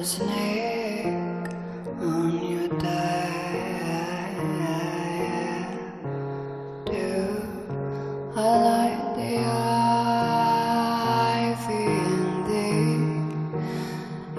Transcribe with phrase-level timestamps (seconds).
[0.00, 1.06] a snake
[2.00, 3.20] on your diet.
[6.86, 7.44] Do
[8.34, 9.44] I like the
[11.36, 12.72] ivy and the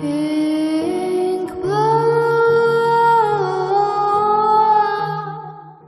[0.02, 2.10] ink blue?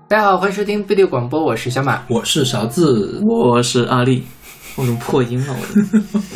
[0.07, 2.03] 大家好，欢迎收听 video 广播，我是小马。
[2.07, 4.23] 我是勺子，我是阿丽，
[4.75, 5.55] 我怎么破音了？
[5.55, 5.57] 我
[5.97, 6.32] 的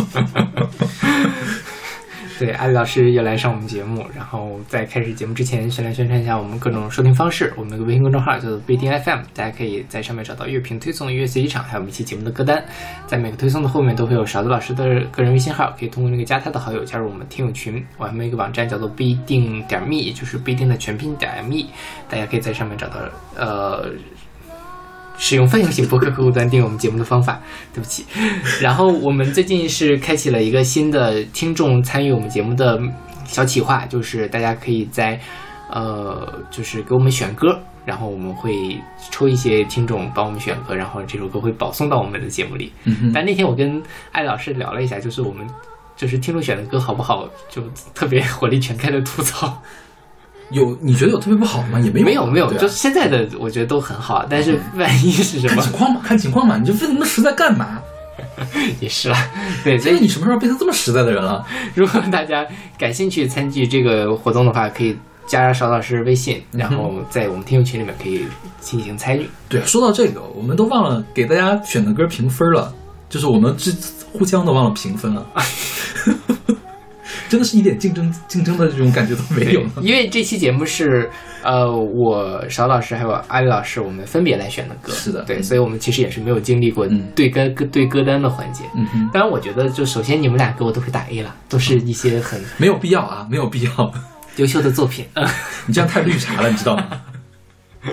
[2.58, 4.04] 对，阿里老师又来上我们节目。
[4.16, 7.54] 然后在开始节目之前，先来宣传一下我们各种收听方式。
[7.56, 12.64] 我们的微信公众号叫做不一定 FM，大家可以在上面找到乐评推送、音乐随机场，还有每期节目的歌单。
[13.06, 17.86] 在每个推送的后面都会有勺子老师的个人微信号，可以通过那个加他的好友加入我们听友群。
[17.98, 21.68] 我还有一个网站叫做不一定点 me，就是不一定的全拼点 me，
[22.10, 22.96] 大家可以在上面找到
[23.36, 23.92] 呃。
[25.18, 27.42] 使用泛用型博客客户端订阅我们节目的方法，
[27.74, 28.06] 对不起。
[28.62, 32.80] 然后我们最近是开启了一个新的听众参与我们节目的
[33.26, 35.20] 小企划，就是大家可以在
[35.70, 38.80] 呃，就是给我们选歌，然后我们会
[39.12, 42.72] 抽一些听众帮我们选歌，然后这首歌会保送到我们的节目里。
[42.86, 43.82] 嗯，但那天我跟
[44.12, 45.46] 艾老师聊了一下，就是我们
[45.96, 47.62] 就是听众选的歌好不好，就
[47.94, 49.62] 特别火力全开的吐槽。
[50.52, 51.80] 有你觉得有特别不好吗？
[51.80, 57.80] 也没有，没有没有，就现在的我觉得都很好，但是万一是什么看情况嘛，看情况嘛，你就问那么实在干嘛？
[58.80, 59.30] 也是啦。
[59.64, 61.46] 对，所以你什么时候变成这么实在的人了？
[61.76, 62.46] 如果大家
[62.78, 64.98] 感兴趣参与这个活动的话，可以
[65.28, 68.26] 加邵老师微信，然后在我们听友群里面可以
[68.60, 69.28] 进行参与。
[69.50, 72.74] 对，说到这个，我们都忘了给大家选的歌评分了，
[73.10, 73.76] 就是我们之
[74.14, 75.26] 互相都忘了评分了，
[77.30, 79.62] 真的是一点竞争竞争的这种感觉都没有。
[79.82, 81.10] 因为这期节目是
[81.44, 88.64] 呃我邵老师还有阿里老师我们分别来选的歌，是的对所以我们其实也是没有经历过嗯对歌歌对歌单的环节。
[88.76, 93.94] 嗯哼，当然，我觉得就首先你们俩歌我都会打 A 了，都是一些很没有必要啊，没有必要，
[94.38, 95.06] 优秀的作品。
[95.14, 95.28] 嗯
[95.68, 96.88] 你这样太绿茶了，你知道吗？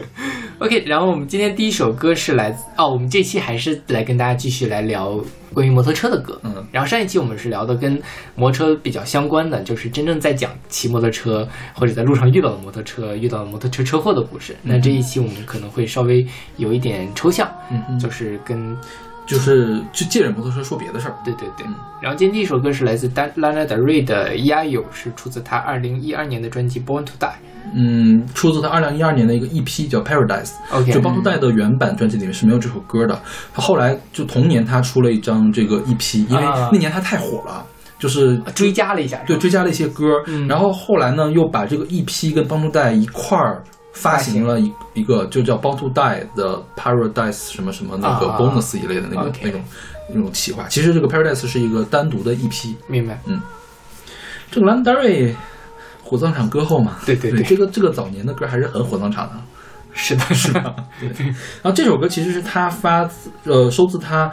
[0.64, 6.40] OK，然后我们今天第一首歌是来自哦，我们这期还是来跟大家继续来聊关于摩托车的歌。
[6.42, 8.02] 嗯然后上一期我们是聊的跟
[8.34, 14.56] 摩托车比较相关的，就是真正在讲骑摩托车或者在路上遇到的摩托车、遇到的摩托车车祸的故事。
[14.62, 16.26] 那这一期我们可能会稍微
[16.56, 18.74] 有一点抽象，嗯哼，就是跟
[19.26, 21.14] 就是就借着摩托车说别的事儿。
[21.24, 21.74] 对对对嗯。
[22.00, 27.28] 然后今天第一首歌是来自丹拉拉德瑞的《压友》，是出自他二零一二年的专辑《Born to Die》。
[27.74, 30.52] 嗯，出自他二零一二年的一个 EP 叫 Paradise。
[30.70, 33.18] OK，就帮助带的原版专辑里面是没有这首歌的。
[33.54, 37.64] 他后来就同年他出了一张这个 EP，因为啊那年他太火了，
[37.98, 40.04] 就是追加了一下，对追加了一些歌。
[40.26, 43.64] 嗯然后后来呢，又把这个 EP 跟帮助带一块儿
[43.94, 49.60] 发行了一一个就叫 b o n t o Die 的 Paradise 什么什么那个啊 bonus 一类的那个 OK 那种
[50.14, 50.66] 那种企划。
[50.68, 52.76] 其实这个 Paradise 是一个单独的一批。
[52.88, 53.18] 明白？
[53.26, 53.40] 嗯
[54.50, 55.34] 这个 Landry
[56.02, 59.34] 火葬场歌后嘛，对，对对对这个这个早年的歌还是很火葬场的。
[59.92, 64.30] 是的，是的， 对然后这首歌其实是他发自呃收自他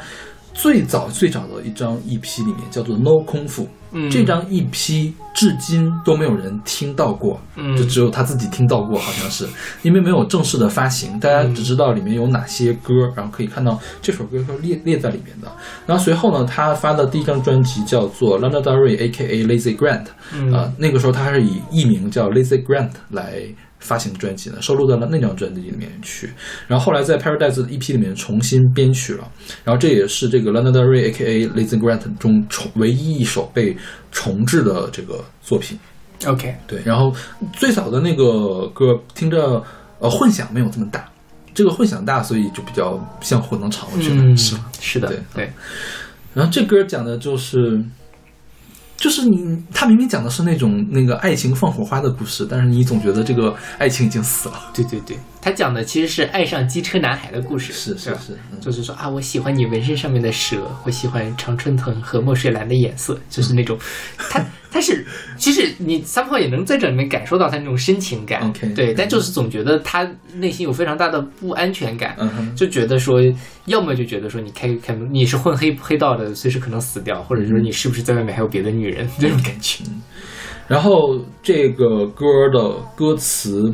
[0.53, 3.63] 最早最早的一张 EP 里面，叫做《No 空腹》。
[3.91, 9.47] 嗯这张 EP 至今都没有人听到过，嗯就只有他自己听到过，好像是
[9.81, 15.51] 因为没有正式的发行，大家只知道里面有哪些歌，然后可以看到这首歌是列列在里面的。
[15.85, 19.45] 然后随后呢，他发的第一张专辑叫做《Lana Del Rey A.K.A.
[19.45, 20.03] Lazy Grant》，
[20.33, 23.41] 嗯啊，那个时候他还是以艺名叫 Lazy Grant 来
[23.81, 26.29] 发行专辑呢，收录到了那张专辑里面去。
[26.67, 29.29] 然后后来在 Paradise 的 EP 里面重新编曲了，
[29.65, 31.47] 然后这也是这个 Lana Del Rey A.K.A.
[31.49, 33.75] Lazy Grant 中重唯一一首被
[34.11, 35.77] 重置的这个作品。
[36.27, 37.13] OK，对，然后
[37.51, 39.61] 最早的那个歌听着
[39.99, 41.09] 呃混响没有这么大，
[41.53, 44.69] 这个混响大，所以就比较像火能场，我觉得、嗯，是吧？
[44.79, 45.51] 是的，对对，
[46.35, 47.83] 然后这歌讲的就是，
[49.01, 54.69] 就是你，他明明讲的是那种那个爱情放火花的故事，但是你总觉得这个爱情已经死了。
[54.75, 58.59] 对对对，他讲的其实是爱上机车男孩的故事，是是是，嗯。
[58.61, 63.75] 就是说啊，我喜欢你纹身上面的蛇，我喜欢常春藤和墨水蓝的颜色，就是那种，
[64.17, 65.03] 他他是
[65.37, 72.15] 其实你 somehow 也能在这里面感受到他那种深情感对，但就是总觉得他内心有非常大的不安全感，
[72.55, 73.19] 就觉得说，
[73.65, 79.83] 要么就觉得说你开开门你是混黑黑道的，随时可能死掉，或者说你是不是在外面还有别的女人这种感觉。
[80.67, 83.73] 然后这个歌的歌词，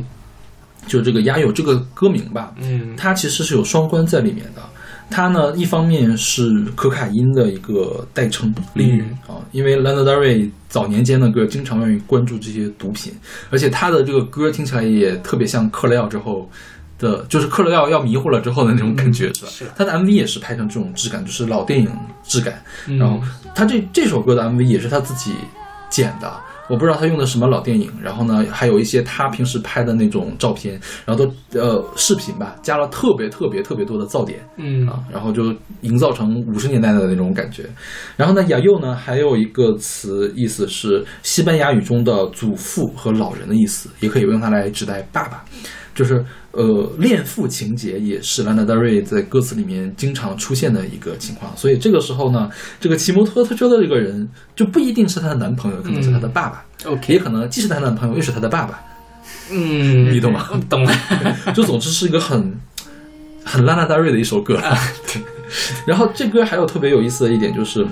[0.88, 4.62] 就这个“压有”这个歌名吧，嗯它其实是有双关在里面的。
[5.10, 13.14] 它呢，一方面是可卡因的一个代称俚语、啊，因为 Lana Del Rey 早年间的歌经常愿意关注这些毒品，
[13.48, 16.50] 而且他的这个歌听起来也特别像嗑了药之后
[16.98, 19.50] 的，就是嗑了药要迷糊了之后的那种感觉，是吧？
[19.50, 21.90] 是他的 MV 也是拍成这种质感，就是老电影
[22.22, 22.62] 质感。
[22.86, 23.18] 嗯然后
[23.54, 25.32] 他这这首歌的 MV 也是他自己
[25.88, 26.30] 剪的，
[26.68, 37.64] 我不知道他用的什么老电影，然后呢，还有一些他平时拍的那种照片，然后都呃视频吧，加了特别特别特别多的噪点嗯啊，然后就营造成五十年代的那种感觉。
[38.16, 45.44] 然后呢，雅佑呢还有一个词意思是西班牙语中的祖父和老人的意思，也可以用它来指代爸爸。
[45.98, 52.48] 就是呃，恋父情节也是兰达德瑞在歌词里面经常出现的一个情况，所以这个时候呢，
[52.78, 58.80] 这个骑摩托车的这个人就不一定是她的男朋友，可能是她的爸爸，，OK，也可能既是她的男朋友，又是她的爸爸，
[59.50, 60.48] 嗯，你懂吗？
[60.70, 60.92] 懂了。
[61.52, 62.54] 就总之是一个很
[63.42, 64.62] 很拉纳达瑞的一首歌。
[65.12, 65.20] 对，
[65.84, 67.84] 然后这歌还有特别有意思的一点就是，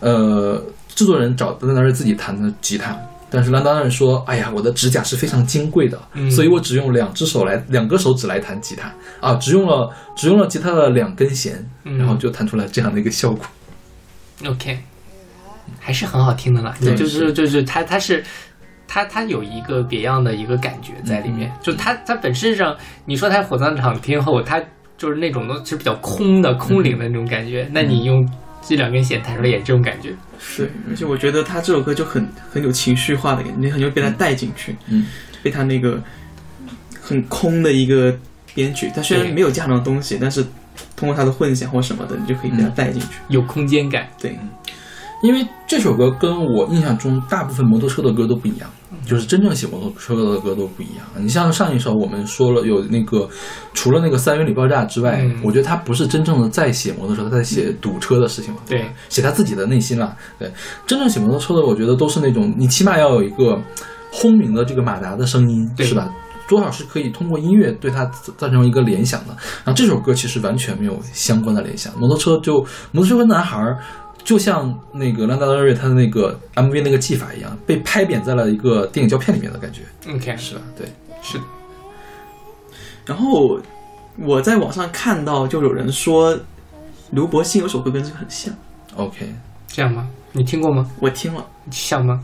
[0.00, 0.60] 呃，
[0.96, 2.98] 制作人找拉纳达瑞自己弹的吉他。
[3.32, 13.46] 但是兰达尔说：“哎呀，我的指甲是非常金贵的，嗯所以我只用两只手来，两个手指来弹吉他啊，只用了只用了吉他的两根弦，嗯然后就弹出来这样的一个效果。
[14.46, 14.78] OK，
[15.80, 16.74] 还是很好听的啦。
[16.80, 18.22] 对就是就是它它是
[18.86, 21.48] 它它有一个别样的一个感觉在里面。
[21.48, 22.76] 嗯就它它本身上，
[23.06, 24.60] 你说它火葬场听后，它
[24.98, 27.68] 就是那种都是比较空的空灵的那种感觉。
[27.72, 28.28] 那你用
[28.66, 30.14] 这两根弦弹出来也是这种感觉。
[30.38, 35.06] 是，而且我觉得他这首歌就很很有情绪化的感觉，你很容易被他带进去，嗯，
[35.42, 36.02] 被他那个
[37.00, 38.16] 很空的一个
[38.54, 40.44] 编曲，他虽然没有加什么东西，但是
[40.96, 43.08] 通过他的混响或什么的，你就可以被他带进去。
[43.28, 44.38] 有空间感，对，
[45.22, 48.68] 因为这首歌跟我印象中大部分摩托车的歌都不一样，
[49.06, 51.06] 就是真正写摩托车的歌都不一样。
[51.16, 53.28] 你像上一首我们说了有那个，
[53.72, 60.16] 除了那个三元里爆炸之外，嗯我觉得他不是真正的在写摩托车，他在写堵车的事情嘛，对写他自己的内心了。
[60.38, 60.50] 对，
[60.86, 63.56] 真正写摩托车的，我觉得都是那种你起码要有一个
[64.10, 66.12] 轰鸣的这个马达的声音，对是吧？
[66.48, 68.04] 多少是可以通过音乐对它
[68.36, 69.28] 造成一个联想的。
[69.64, 72.56] 然后这首歌其实完全没有相关的联想，摩托车就
[72.90, 73.78] 摩托车跟男孩儿。
[74.24, 80.62] 就像那个兰达德瑞他的那个 MV 那个技法一样，被拍扁在了一个电影胶片里面的感觉，OK，是吧？
[80.76, 80.86] 对，
[81.22, 81.44] 是的，
[83.04, 83.60] 然后
[84.16, 86.38] 我在网上看到，就有人说
[87.10, 88.54] 刘柏辛有首歌跟这个很像
[88.96, 89.34] ，OK，
[89.66, 90.08] 这样吗？
[90.32, 90.88] 你听过吗？
[91.00, 92.22] 我听了，像吗？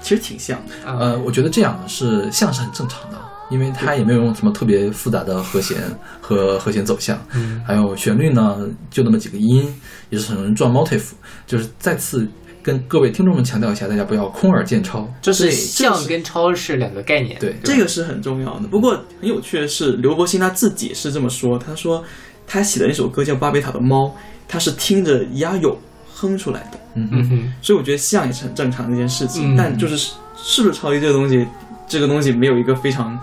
[0.00, 0.90] 其实挺像的。
[0.90, 3.18] 啊，呃，我觉得这样是像是很正常的，
[3.50, 5.78] 因为它也没有用什么特别复杂的和弦
[6.20, 7.62] 和和弦走向，嗯。
[7.66, 9.66] 还有旋律呢，就那么几个音，
[10.10, 11.10] 也是很容易撞 motif，
[11.46, 12.28] 就是再次
[12.62, 17.38] 跟各位听众们强调一下，大家不要空耳见超，就是像跟超是两个概念。
[17.40, 17.54] 对。
[17.64, 18.68] 这个是很重要的。
[18.68, 22.04] 不过很有趣的是，刘柏辛他自己是这么说，他说
[22.46, 24.06] 他写的那首歌叫《巴贝塔的猫》，
[24.46, 25.78] 他是听着鸭友
[26.12, 29.54] 哼出来的，嗯哼，嗯哼，所以我觉得像也是很正常的一件事情。
[29.54, 29.56] 嗯。
[29.56, 29.96] 但就是
[30.36, 31.46] 是不是抄袭这个东西，
[31.88, 33.18] 这个东西没有一个非常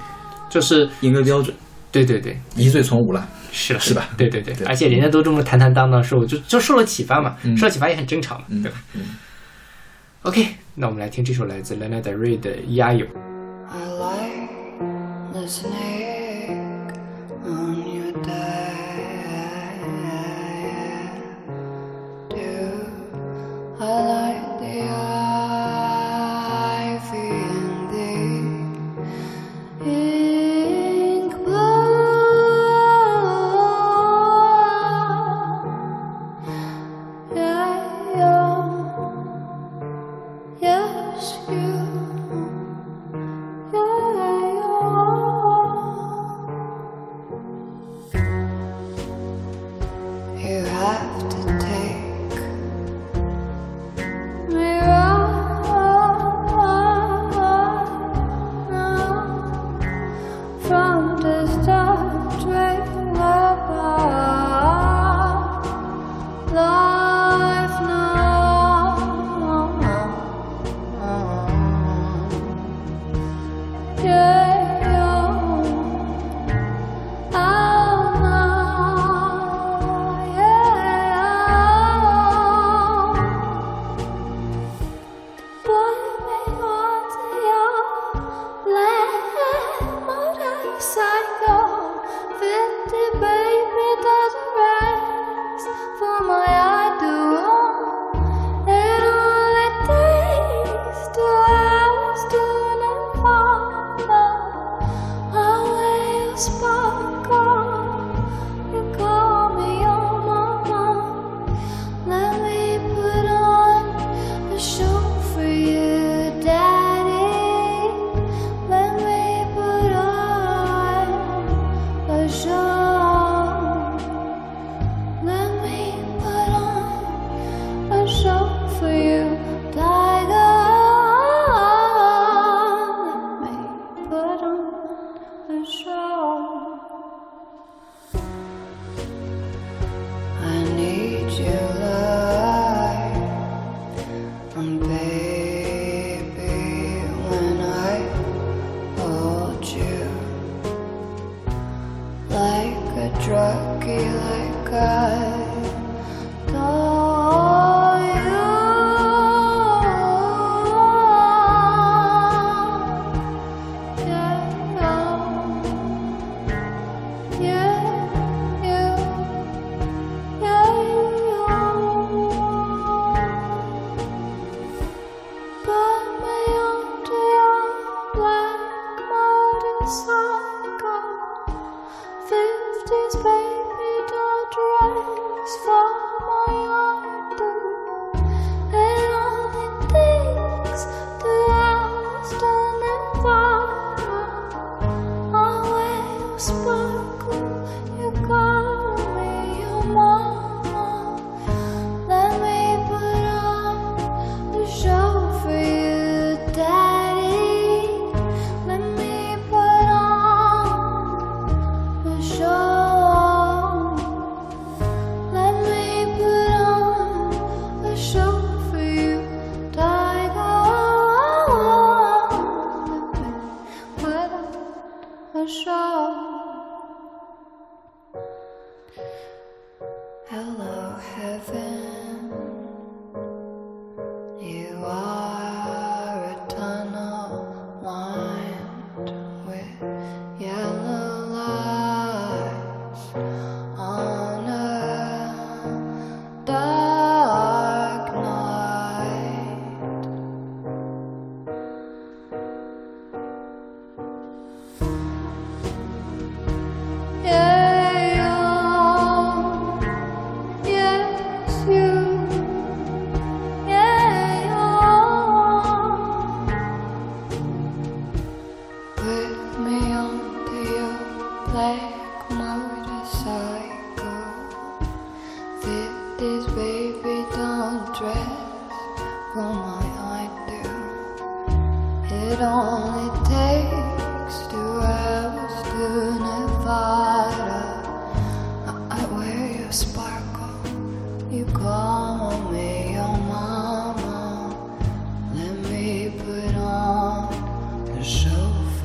[0.49, 1.55] 就是严格标准。
[1.91, 9.01] 对对对，一罪从无了，是的，是吧对对对，对而且人家都这么坦坦荡荡说，就就受了启发嘛，嗯受了启发也很正常嘛，嗯对吧嗯。
[10.23, 13.05] ？OK，那我们来听这首来自 Lana Del Rey 的《压友》。
[13.69, 14.49] I like
[15.31, 16.49] the snake
[17.45, 18.65] on your tattoo.
[23.79, 24.24] I like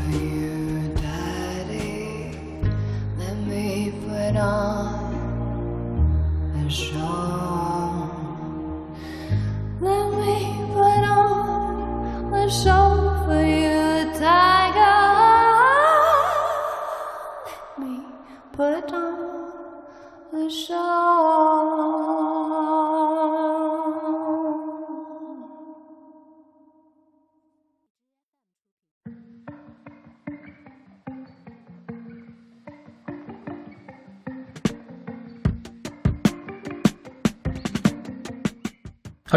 [0.09, 0.39] Say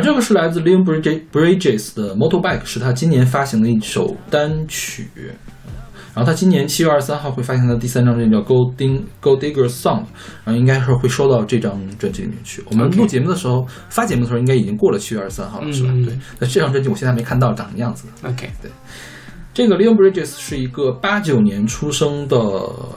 [0.04, 5.08] 这个是来自 Leon Bridges 的 Motorbike，是他今年发行的一首单曲。
[6.16, 10.02] 然后他今年七月二十三号会发行他的第三张专辑叫《Gold Dig Gold Digger Song》，
[10.44, 12.64] 然后应该是会收到这张专辑里面去。
[12.70, 15.90] 我们录节目的时候发节目的时候应该已经过了七月二十三号了，是吧？
[15.92, 16.16] 嗯对。
[16.38, 18.08] 那这张专辑我现在还没看到长什么样子。
[18.24, 18.70] OK，对
[19.56, 22.38] 这个 Leon Bridges 是一个八九年出生的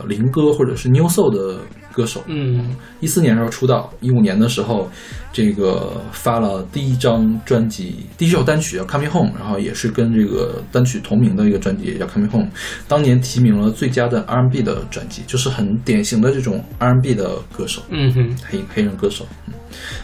[0.06, 1.58] 灵歌或者是 New Soul 的
[1.96, 4.90] 歌手，嗯一四年的时候出道，一五年的时候，
[5.32, 12.46] 这个发了第一张专辑，第一首单曲叫《Coming Home》，然后也是跟这个单曲同名的一个专辑也叫《Coming Home》，
[12.86, 19.26] 当年提名了最佳的 R&B 的专辑，就是很典型的这种 R&B 的歌手，嗯哼，黑黑人歌手。
[19.46, 19.54] 嗯，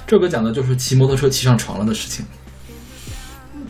[0.06, 2.24] 这首歌讲的就是骑摩托车骑上床了的事情。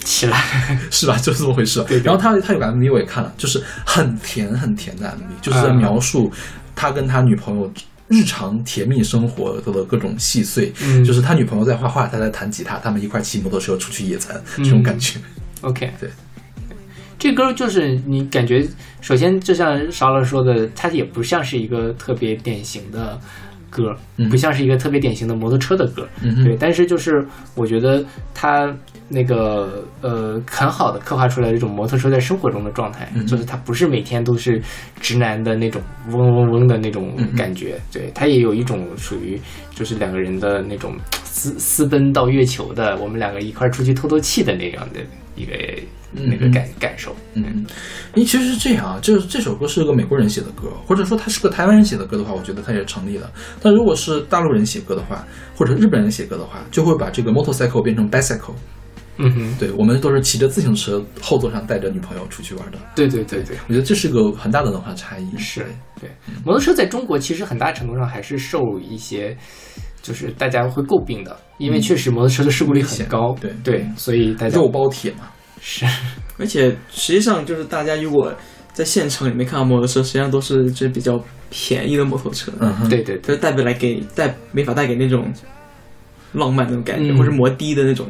[0.05, 0.37] 起来，
[0.91, 1.17] 是吧？
[1.19, 1.79] 就是这么回事。
[1.85, 6.29] 对对然后他他有个 MV 我也看了，就是很甜很甜的 MV，就是在嗯描述
[6.75, 7.73] 他跟他女朋友
[8.13, 10.71] 日常甜蜜生活的各种细碎。
[10.85, 15.19] 嗯就是他女朋友在画画，他在弹吉他，他们一块骑摩托车出去野餐，这种感觉。
[15.63, 16.11] OK，对，
[17.19, 18.69] 这歌就是你感觉，
[19.01, 23.19] 首先就像邵老师说的，它也不像是一个特别典型的
[23.71, 26.57] 歌，嗯不像是一个特别典型的摩托车的歌，嗯对。
[26.57, 28.05] 但是就是我觉得
[28.35, 28.75] 它
[29.09, 34.61] 那个呃，很好的刻画出来一种摩托车在生活中的状态，嗯就是它不是每天都是
[35.01, 35.81] 直男的那种
[36.11, 39.39] 嗡嗡嗡的那种嗯感觉，对，它也有一种属于
[39.75, 45.01] 就是两个人的那种私私奔到月球的，我们两个一块儿出去透透气的那样的
[45.37, 45.55] 一个
[46.13, 47.43] 那个感感受，嗯，
[48.15, 53.31] 因为其实是这样啊，这这首歌是个美国人写的歌，或者说他是个台湾人写的歌的话，我觉得他也成立了。
[53.61, 55.25] 但如果是大陆人写歌的话，
[55.57, 58.55] 或者日本人写歌的话，就会把这个 motorcycle 变成 bicycle。
[59.19, 62.79] 嗯哼，对我们都是骑着自行车，后座上带着女朋友出去玩的。
[62.95, 65.37] 对对对对，我觉得这是个很大的文化差异。
[65.37, 65.67] 是
[66.01, 66.11] 对。
[66.45, 69.37] 摩托车在中国其实很大程度上还是受一些，
[70.03, 73.53] 就是大家会诟病的，因为确实摩托车的事故率很高，对。
[73.63, 75.29] 对，所以大家肉包铁嘛。
[75.61, 75.87] 是。
[76.39, 78.35] 而且实际上就是大家如果
[78.73, 85.31] 在现场里面看到摩托车，实际上都是这比较便宜的摩托车，嗯哼，对对对，就是带不来给带没法带给那种
[86.33, 87.19] 浪漫那种感觉，嗯。
[87.19, 88.07] 或者摩的的那种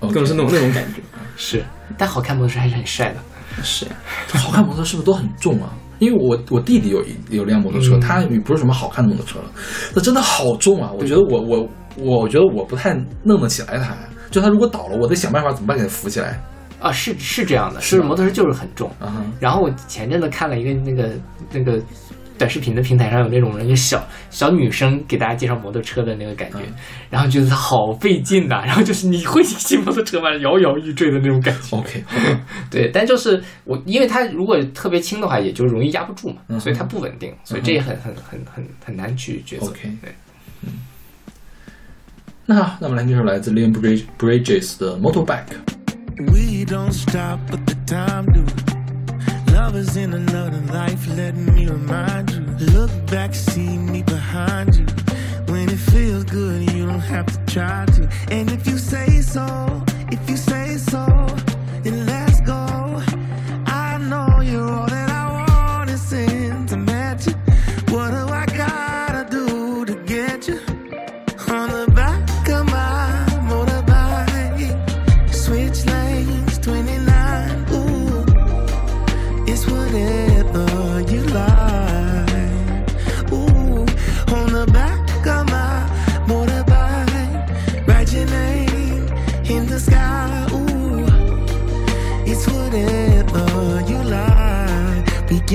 [0.00, 1.00] 更是那种那种感觉。
[1.36, 1.64] 是，
[1.98, 3.92] 但好看摩托车还是很帅的，是呀，
[4.32, 5.72] 好看摩托车是不是都很重啊？
[5.98, 9.50] 因为我我弟弟有一有辆摩托车，嗯他也不是什么好看的摩托车了，
[9.94, 10.90] 那真的好重啊！
[10.98, 13.96] 我觉得我我我觉得我不太弄得起来它，
[14.30, 16.38] 就它如果倒了，我得想办法怎么办给它扶起来。
[16.80, 18.90] 啊，是是这样的，是摩托车就是很重。
[19.00, 21.10] 啊，然后我前阵子看了一个那个
[21.50, 21.80] 那个
[22.38, 26.74] 短视频的平台上有那种人，就小小女生给大家介绍摩托车的那个感觉，嗯
[27.10, 30.30] 然后觉得它好费劲呐、然后就是你会骑摩托车吗？
[30.42, 31.76] 摇摇欲坠的那种感觉。
[31.76, 32.02] OK，
[32.70, 39.66] 对，但就是我，因为它如果特别轻的话，也就容易压不住嘛，嗯所以它不稳定，所以这也很很很很很难去抉择。
[39.66, 40.10] OK 对，
[40.62, 40.72] 嗯
[42.46, 45.56] 那好，那么来听这首来自 Liam Bridge- Bridges 的 Motorbike。
[46.18, 48.75] We don't stop, but the time do.
[49.56, 52.40] Love is in another life, let me remind you.
[52.76, 54.84] Look back, see me behind you.
[55.50, 58.06] When it feels good, you don't have to try to.
[58.30, 59.46] And if you say so,
[60.12, 60.55] if you say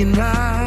[0.04, 0.61] looking right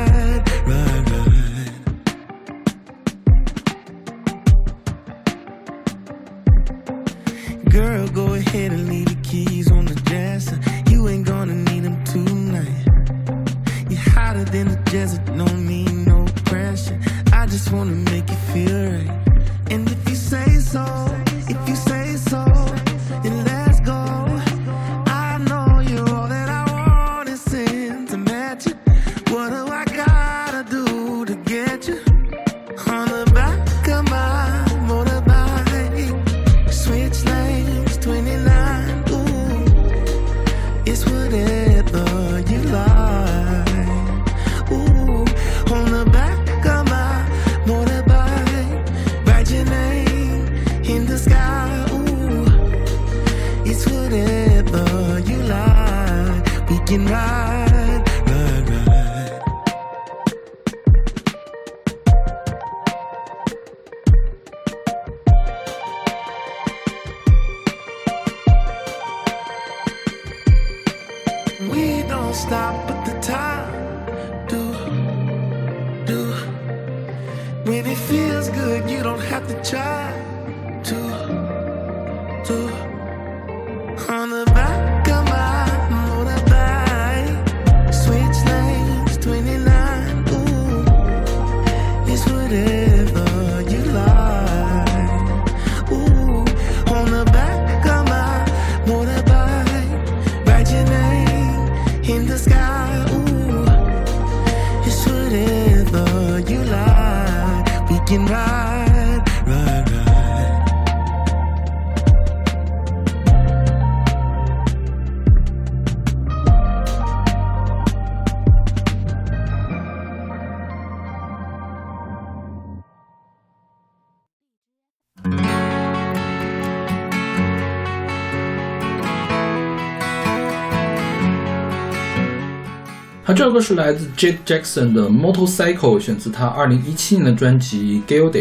[133.27, 138.31] 好，这首歌是来自 Jake Jackson 的《Motorcycle》，选自他二零一七年的专辑《Gilded》。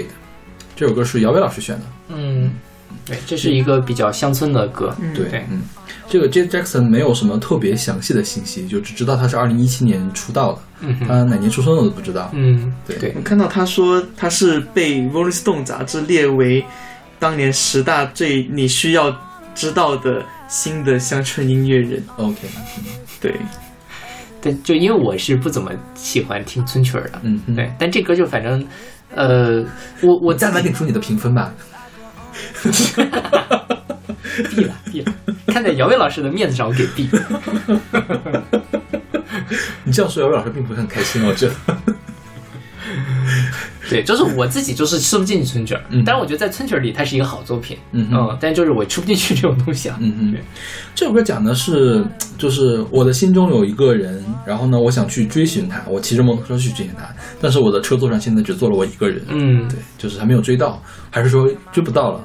[0.76, 1.82] 这首歌是姚伟老师选的。
[2.08, 2.52] 嗯，
[3.06, 4.94] 对，这是一个比较乡村的歌。
[5.14, 5.62] 对，对嗯，
[6.06, 12.30] 这个 Jake Jackson 没有什么特别详细的信息，就只知道他是二零一七年出道的，嗯哼他哪年出生的都不知道。
[12.34, 16.62] 嗯，对对我，看到他说他是被《Rolling Stone》杂志列为
[17.18, 19.16] 当年十大最你需要
[19.54, 22.04] 知道的新的乡村音乐人。
[22.18, 22.36] OK，
[23.18, 23.34] 对，
[24.44, 28.62] 但就因为我是不怎么喜欢听村曲儿的，嗯嗯对，但这歌就反正，
[29.14, 29.64] 呃，
[30.02, 31.50] 我我我再来给出你的评分吧。
[34.50, 35.12] 毙了毙了，
[35.46, 37.08] 看在姚伟老师的面子上，我给 B。
[39.84, 41.54] 你这样说，姚伟老师并不是很开心哦，我觉得。
[43.88, 46.02] 对，就是我自己就是吃不进去村曲儿，嗯。
[46.04, 50.40] 但是我觉得在春卷儿里它是一个好作品，嗯嗯但就是我吃不进去这种东西啊，嗯嗯对，
[50.94, 52.04] 这首歌讲的是，
[52.38, 57.04] 就是我的心中有一个人，然后呢，我想去追寻他，我骑着摩托车去追寻他，
[57.40, 59.22] 但是我的车座上现在只坐了我一个人。
[59.28, 62.20] 嗯，对，就是还没有追到，还是说追不到了？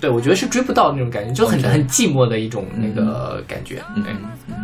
[0.00, 4.54] 对，我觉得是追不到那种感觉，就很很寂寞的一种那个感觉，嗯嗯，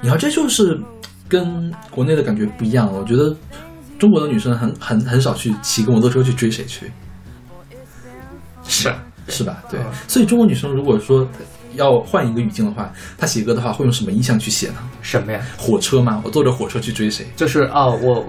[0.00, 0.80] 你看，这就是
[1.28, 2.88] 跟国内的感觉不一样。
[2.92, 3.34] 我觉得
[3.98, 6.90] 中国的女生很很很少去骑个摩托车去追谁去，
[8.66, 8.92] 是，
[9.28, 9.62] 是吧？
[9.70, 11.28] 对嗯，所以中国女生如果说
[11.74, 14.76] 要换一个语境的话，她写歌的话会用什么意象去写呢？
[15.02, 15.40] 什么呀？
[15.56, 16.20] 火车吗？
[16.24, 17.26] 我坐着火车去追谁？
[17.36, 18.24] 就是哦，我，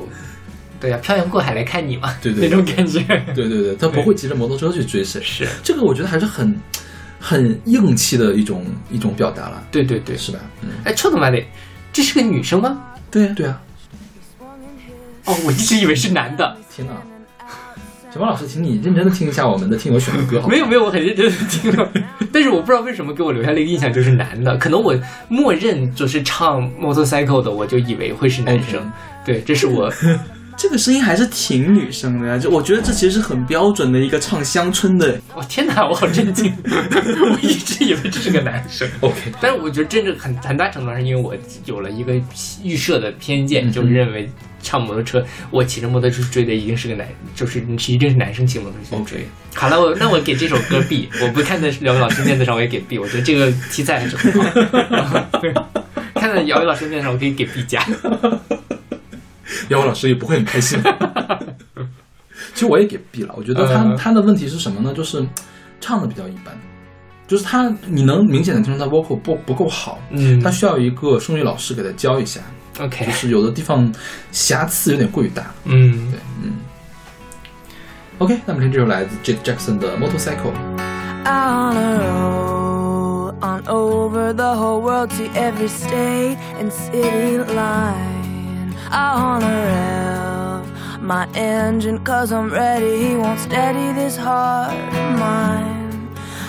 [0.79, 2.99] 对呀、漂洋过海来看你嘛，对对那种感觉，
[3.33, 5.21] 对对对，她不会骑着摩托车去追谁。
[5.23, 6.59] 是，这个我觉得还是很
[7.19, 10.39] 很硬气的一种一种表达了，对对对，是吧？
[10.61, 11.41] 嗯，哎，臭他妈的，
[11.91, 12.83] 这是个女生吗？
[13.09, 13.61] 对呀对啊，
[15.27, 16.93] 哦，我一直以为是男的，天哪！
[18.13, 20.53] 小猫老师，请你认真的听一下我们的听友选的歌，好吗？
[20.53, 21.91] 没有没有，我很认真的听了，
[22.31, 28.89] 但是我不知道为什么给我留下了一个印象就是男的，可能我默认就是唱 motorcycle 的，我就以为会是男生
[29.25, 29.91] 对，这是我
[30.57, 35.19] 这个声音还是挺女生的呀，就我觉得这其实是很标准的一个唱乡村的。
[35.35, 38.89] 我天哪，我好震惊， 我一直以为这是个男生。
[39.01, 41.35] OK，但是我觉得真正很很大程度上是因为我
[41.65, 42.19] 有了一个
[42.63, 44.27] 预设的偏见，嗯就是认为
[44.67, 49.25] 唱摩托车，我骑着摩托车追的一定是个男，就是一定是男生骑摩托车追。
[49.55, 52.99] 好了，我那我给这首歌 B，我不看在姚伟老师面子上，我也给 B。
[52.99, 55.39] 我觉得这个题材还是很好。
[55.39, 55.53] 对
[56.15, 57.81] 看在姚伟老师面子上，我可以给 B 加。
[59.69, 60.77] 姚老师也不会很开心。
[62.53, 64.93] 其实我也给 B 了，我觉得他、嗯他的问题是什么呢？
[64.93, 65.25] 就是
[65.79, 66.55] 唱的比较一般，
[67.27, 72.41] 就是他你能明显的听出他 vocal 不不够好，嗯他需要一个声乐老师给他教一下，
[72.80, 73.92] OK，就是有的地方
[74.30, 75.44] 瑕疵有点过于大。
[75.64, 76.56] 嗯对，嗯。
[78.18, 80.52] OK，那么听这首来自 Jake Jackson 的 Motorcycle。
[81.24, 88.74] on a roll on over the whole world to every state and city line.
[88.90, 93.08] I wanna rev my engine cause I'm ready.
[93.08, 96.08] He won't steady this heart of mine.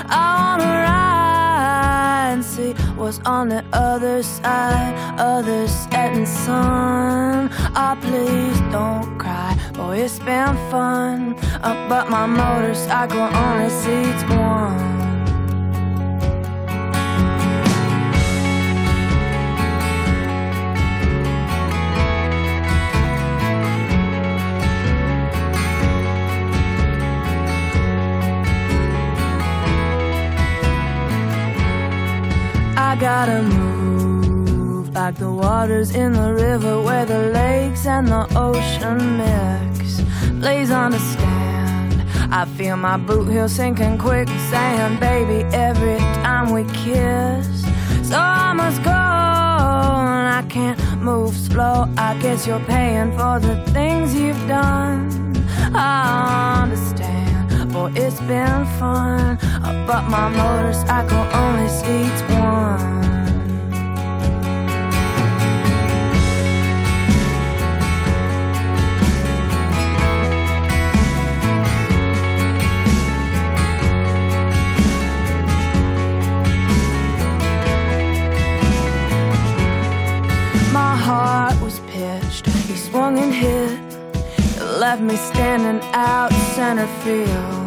[0.10, 7.49] I wanna ride and see what's on the other side of the setting sun.
[7.75, 11.37] Ah, please don't cry, boy, it's been fun.
[11.63, 15.08] Uh, but my motorcycle only seats one.
[32.99, 40.03] Gotta move like the waters in the river where the lakes and the ocean mix.
[40.41, 47.47] Please understand, I feel my boot heel sinking quicksand, baby, every time we kiss.
[48.09, 51.87] So I must go, and I can't move slow.
[51.97, 55.09] I guess you're paying for the things you've done.
[55.73, 57.18] I understand,
[57.79, 62.99] boy, it's been fun, uh, but my motorcycle only seats one.
[80.73, 83.79] My heart was pitched, he swung and hit.
[84.81, 87.58] Left me standing out center field,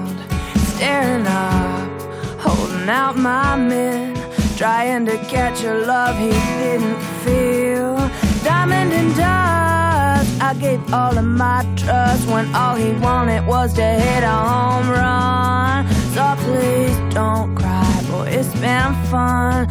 [0.81, 2.01] staring up,
[2.39, 4.17] holding out my mitt,
[4.57, 7.97] trying to catch a love he didn't feel.
[8.43, 13.83] Diamond and dust, I gave all of my trust when all he wanted was to
[13.83, 15.87] hit a home run.
[16.15, 19.67] So please don't cry, boy, it's been fun,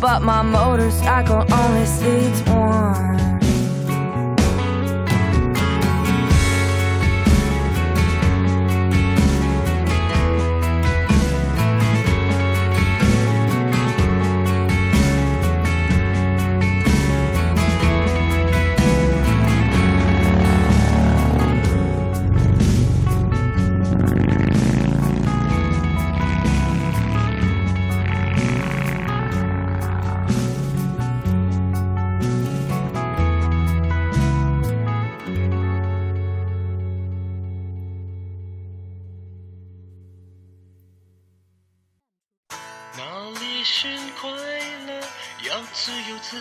[0.00, 3.23] but my motorcycle only seats one.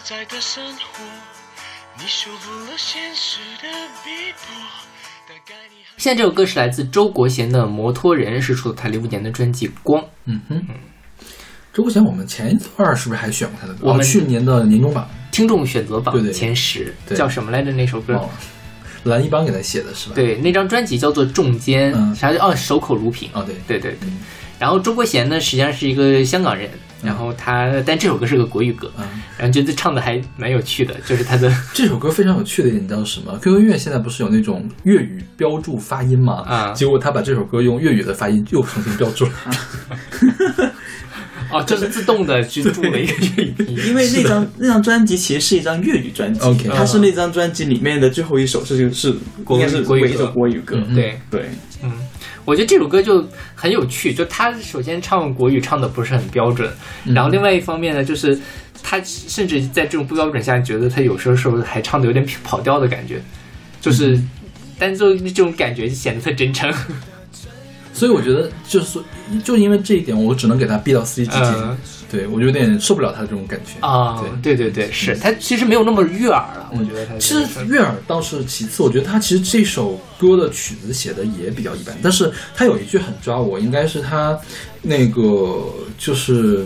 [0.04, 1.04] 在的生活。
[1.98, 3.70] 你受不了现实的
[4.04, 4.54] 逼迫，
[5.30, 5.94] 大概你还。
[5.98, 10.04] 现在这首歌是来自周国贤的《摩托人》，是出自他零五年的专辑《光》。
[10.26, 10.62] 嗯哼，
[11.72, 13.88] 周国贤，我们前一段是不是还选过他的歌？
[13.88, 17.72] 我们哦去年的年终榜，听众选择榜对对前十，对叫什么来着？
[17.72, 18.16] 那首歌？
[18.16, 18.30] 哦，
[19.04, 22.54] 蓝一邦给他写的是吧？，对，那张专辑叫做《重肩》，嗯啥叫哦？
[22.54, 23.30] 守口如瓶。
[23.34, 24.10] 哦对，对对对。
[24.60, 26.70] 然后周国贤呢，实际上是一个香港人，
[27.04, 29.04] 然后他，但这首歌是个国语歌，嗯，
[29.38, 36.44] 然后觉得唱的还蛮有趣的，就是他的 这首歌非常有趣的一点，你知道是什么？QQ 音乐现在不是有那种粤语标注发音吗？
[36.48, 36.72] 啊。
[36.72, 39.32] 结果他把这首歌用粤语的发音又重新标注了。
[41.52, 46.40] 哦，就是自动的去注了一个粤语拼音， 因为那张那张专辑其实是一张粤语专辑
[46.70, 49.14] 它是那张专辑里面的最后一首是是
[49.44, 50.82] 国应该是国语一一首国语歌。
[50.88, 51.50] 嗯对，对，
[51.84, 51.92] 嗯，
[52.46, 53.26] 我觉得这首歌就
[53.56, 56.70] 很有趣，就他首先唱国语唱的不是很标准，
[57.06, 58.38] 嗯然后另外一方面呢，就是
[58.82, 63.22] 他甚至在这种不标准下，觉得他有时候是不是还唱的有点跑调的感觉，
[63.80, 64.20] 就是，
[64.78, 66.72] 但就这种感觉就显得特真诚。
[67.94, 69.00] 所以我觉得就是，
[69.44, 71.44] 就因为这一点，我只能给他 B 到 C 之间。
[71.44, 71.78] 嗯
[72.14, 73.86] 对我有点受不了他的这种感觉。
[73.86, 74.56] 啊，对。
[74.56, 84.40] 对对，是他其实没有那么悦耳了，我觉得他其实悦耳倒是其次，我觉得他其实这首歌的曲子写的也比较一般，但是他有一句很抓我，应该是他
[84.82, 85.66] 那个
[85.98, 86.64] 就是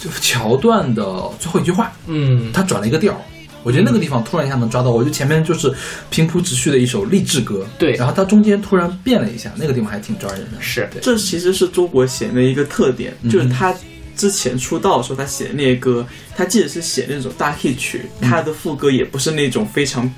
[0.00, 1.04] 就桥段的
[1.38, 3.20] 最后一句话，嗯，他转了一个调。
[3.62, 5.74] 我觉得那个地方突然一下能抓到我，就前面就是
[6.08, 10.60] 平铺直叙的一首励志歌，对然后他中间突然变了一下，那个地方还挺抓人的。
[10.60, 10.88] 是。
[10.92, 13.28] 对，这其实是周国贤的一个特点，嗯。
[13.28, 13.74] 就是他
[14.16, 20.12] 之前出道的时候，他写的那些歌，他即使是写那种大 hit 曲，嗯他的副歌也不是那种非常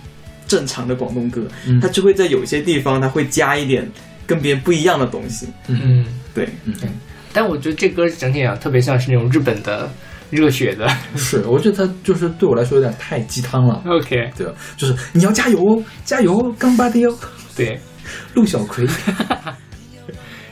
[0.46, 3.86] 正常的广东歌，嗯他就会在有些地方他会加一点
[4.26, 5.46] 跟别人不一样的东西。
[5.66, 6.74] 嗯，对，嗯
[7.32, 9.90] 但我觉得这歌整体啊特别像是那种日本的
[10.30, 13.82] 热血的是，我觉得他就是对我来说有点太鸡汤了。
[13.86, 14.52] ，OK，对吧？
[14.76, 17.14] 就是你要加油哦，加油哦，干巴的哟，
[17.54, 17.78] 对。
[18.32, 18.86] 陆小葵。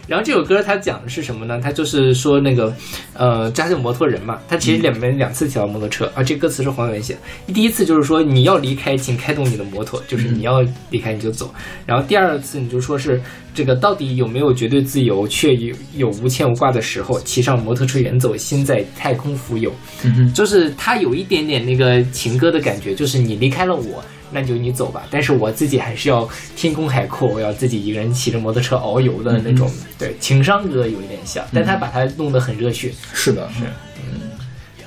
[0.07, 1.61] 然后这首歌它讲的是什么呢？
[1.62, 2.73] 它就是说那个，
[3.14, 7.53] 呃，他是摩托人嘛，他其实两边两次提到摩托车，啊，这歌词是黄伟文写的。
[7.53, 11.53] 第一次就是说你要离开，请开动你的摩托，就是你要离开你就走。
[11.85, 13.21] 然后第二次你就说是
[13.57, 19.75] 这个到底有没有绝对自由，却有有无牵无挂的时候，骑上摩托车远走，心在太空浮游。
[20.05, 33.64] 嗯哼，就是它有一点点那个情歌的感觉，就是你离开了我，那就你走吧，但是我自己还是要天空海阔，我要自己一个人骑着摩托车遨游的那种，对，情商歌有一点像，但他把它弄得很热血，是的，是。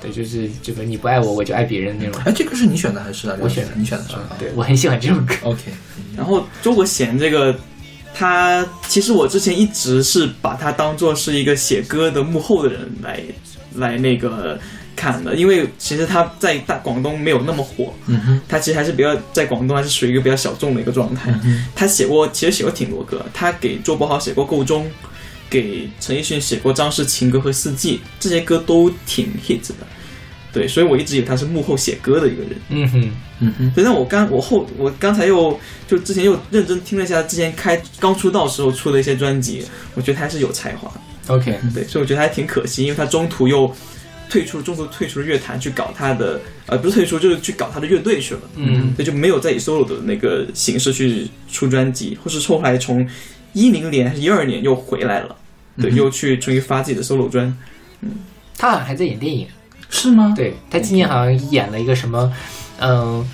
[0.02, 2.22] 对，就是这个你不爱我，我就爱别人那种。
[2.24, 4.34] 哎，这个是你选的还是我选的你选的是吧？
[4.38, 5.34] 对我很喜欢这首歌。
[5.42, 5.60] OK，
[6.16, 7.54] 然后周国贤这个
[8.14, 13.20] 他其实我之前一直是把他当做是一个写歌的幕后的人来
[13.76, 14.58] 来那个
[14.94, 21.32] 看的，因为其实他在大广东没有那么火，嗯哼，他其实还是比较在广东还是属于一个比较小众的一个状态。
[21.74, 24.84] 他写过，其实写过挺多歌，他给周柏豪写过《够钟》，
[25.48, 29.86] 给陈奕迅写过《张氏情歌》和《四季》，这些歌都挺 hit 的。
[30.52, 32.50] 对，所以我一直以为他是幕后写歌的一个人。
[32.70, 33.10] 嗯哼，
[33.40, 40.92] 嗯哼，对，但我刚我后我刚才又就之前又认真听了一下之前开刚出道时候出的一些专辑，我觉得他还是有才华。
[41.28, 43.72] OK，对，所以我觉得还挺可惜，因为他中途又
[44.28, 48.40] 退出，中途退出了乐坛去搞他的呃不是退出就是去搞他的乐队去了。
[48.56, 53.08] 嗯所以就没有再以 solo 的那个形式去出专辑，或是后来从
[53.52, 55.36] 一零年还是一二年又回来了，
[55.80, 57.46] 对，嗯又去重新发自己的 solo 专。
[58.00, 58.10] 嗯
[58.58, 59.46] 他好像还在演电影，
[59.90, 60.32] 是吗？
[60.34, 62.32] 对他今年好像演了一个什么，
[62.80, 63.28] 嗯。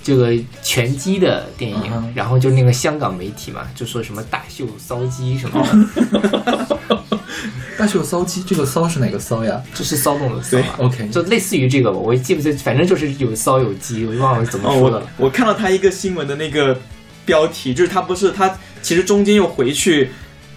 [0.00, 0.32] 这个
[0.62, 5.62] 拳击的电影，嗯然后就那个香港媒体嘛，就说什么大秀骚鸡什么
[6.08, 6.66] 的，
[7.76, 10.64] 大秀骚鸡，这个骚是哪个骚呀就是骚动的骚啊。
[10.78, 15.06] ？OK，就类似于这个吧，我也记不记，反正就是有骚有鸡，我忘了怎么哦，说的了。
[15.18, 16.80] 我我看到他一个新闻的那个
[17.26, 20.10] 标题，就是他不是他其实中间又回去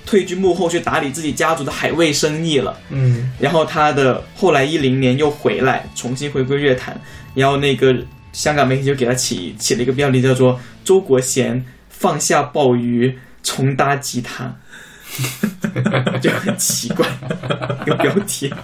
[0.05, 3.31] 退居幕后去打理自己家族的海味生意了，嗯。
[3.39, 6.99] 然后他的后来一零年又回来重新回归乐坛，
[7.33, 7.95] 然后那个
[8.33, 14.55] 香港媒体就给他起起了一个标题叫做“周国贤放下鲍鱼重搭吉他”，
[16.21, 17.07] 就很奇怪
[17.85, 18.53] 一个标题。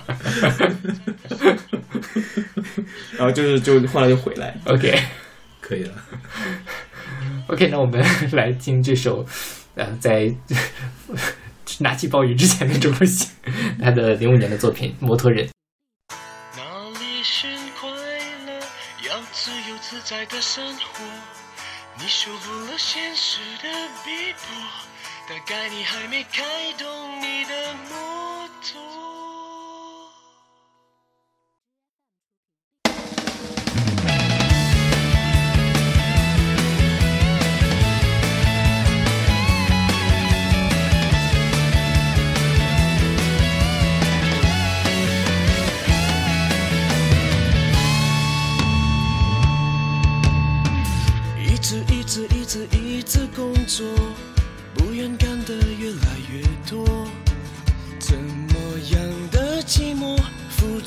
[3.18, 4.98] 然后就是就后来就回来，，OK。
[5.60, 5.94] 可以了。
[7.48, 9.26] OK，那我们来听这首，
[9.78, 10.34] 呃，在
[11.80, 13.30] 拿起鲍鱼之前的这部戏，
[13.80, 15.48] 他的零五年的作品《摩托人》。
[16.56, 16.64] 哪
[17.00, 17.48] 里是
[17.80, 18.60] 快乐？
[19.08, 21.04] 要自由自在的生活。
[22.00, 23.70] 你受不了现实的
[24.04, 24.56] 逼迫，
[25.30, 26.44] 大概你还没开
[26.78, 28.07] 动你的梦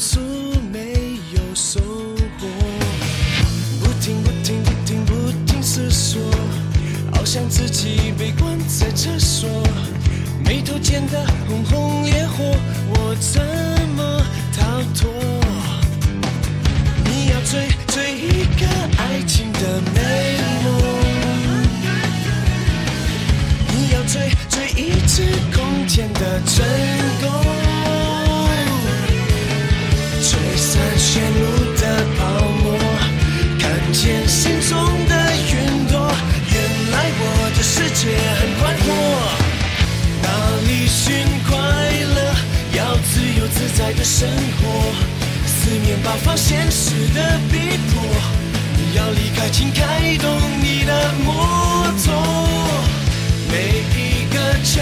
[0.00, 0.20] 付出
[0.72, 0.94] 没
[1.34, 1.78] 有收
[2.38, 2.46] 获，
[3.80, 5.12] 不停不停不停不
[5.44, 6.22] 停思索，
[7.12, 9.46] 好像自己被关在厕所，
[10.42, 12.56] 眉头间的轰轰烈火，
[12.88, 13.42] 我怎
[13.94, 14.24] 么
[14.56, 15.10] 逃脱？
[17.04, 20.00] 你要追追一个爱情的美
[20.64, 20.72] 梦，
[23.68, 26.64] 你要追追一只空天的成
[27.20, 27.28] 功，
[30.80, 31.44] 散炫目
[31.76, 31.82] 的
[32.16, 32.24] 泡
[32.64, 32.78] 沫，
[33.58, 35.14] 看见心中的
[35.52, 36.10] 云朵，
[36.52, 36.56] 原
[36.90, 37.22] 来我
[37.54, 38.88] 的世界很宽阔。
[40.22, 40.26] 哪
[40.66, 41.04] 里寻
[41.46, 41.52] 快
[42.16, 42.18] 乐？
[42.72, 44.62] 要自由自在的生活。
[45.44, 48.00] 四面八方现实的逼迫，
[48.78, 52.08] 你要离开，请开动你的摩托。
[53.52, 54.80] 每一个角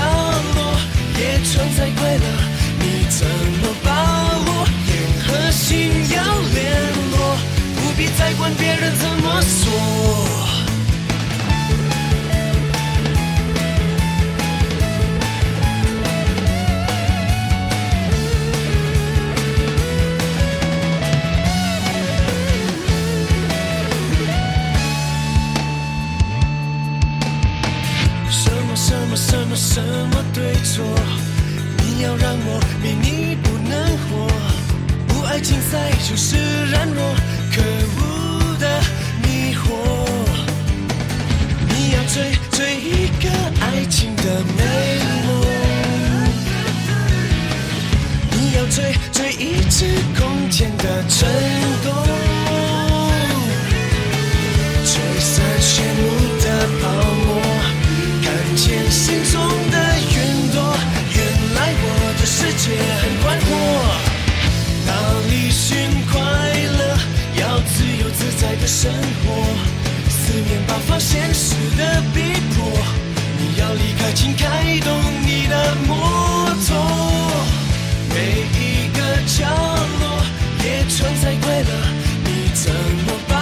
[0.54, 0.78] 落
[1.18, 2.26] 也存在快乐，
[2.78, 3.90] 你怎么把
[4.46, 4.68] 握？
[5.58, 6.22] 眼和心要
[6.54, 6.56] 联
[7.10, 7.36] 络，
[7.76, 9.56] 不必再管别人怎么说。
[28.30, 30.84] 什么什么什么什么对错？
[31.78, 33.72] 你要让我没你不能
[34.06, 34.28] 活，
[35.28, 36.36] 爱竞赛就是
[36.70, 37.14] 软弱，
[37.54, 38.80] 可恶的
[39.22, 39.62] 迷惑。
[41.68, 43.28] 你要追追一个
[43.60, 44.22] 爱情的
[44.56, 44.62] 美
[45.26, 45.28] 梦，
[48.32, 49.84] 你要追追一次
[50.18, 51.28] 空天的成
[51.84, 51.86] 功。
[54.82, 56.02] 吹散炫目
[56.40, 56.44] 的
[56.80, 56.88] 泡
[57.26, 57.28] 沫，
[58.24, 59.36] 看见心中
[59.70, 59.76] 的
[60.16, 60.16] 云
[60.52, 60.56] 朵。
[61.14, 61.18] 原
[61.54, 61.84] 来我
[62.18, 62.64] 的世界
[63.02, 63.48] 很宽阔，
[65.68, 65.76] 寻
[66.10, 66.96] 快乐，
[67.38, 69.44] 要自由自在的生活。
[70.08, 72.64] 四面八方现实的逼迫，
[73.38, 76.74] 你要离开，请开动你的摩托。
[78.08, 79.44] 每一个角
[80.00, 80.24] 落
[80.64, 81.70] 也存在快乐，
[82.24, 82.72] 你怎
[83.04, 83.36] 么把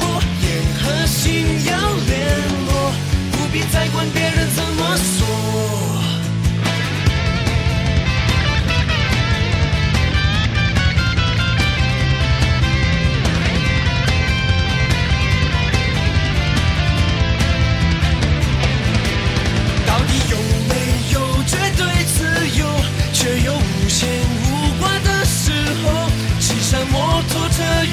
[0.00, 0.20] 握？
[0.42, 0.46] 眼
[0.82, 2.26] 和心要联
[2.66, 2.92] 络，
[3.30, 5.97] 不必再管别人怎么说。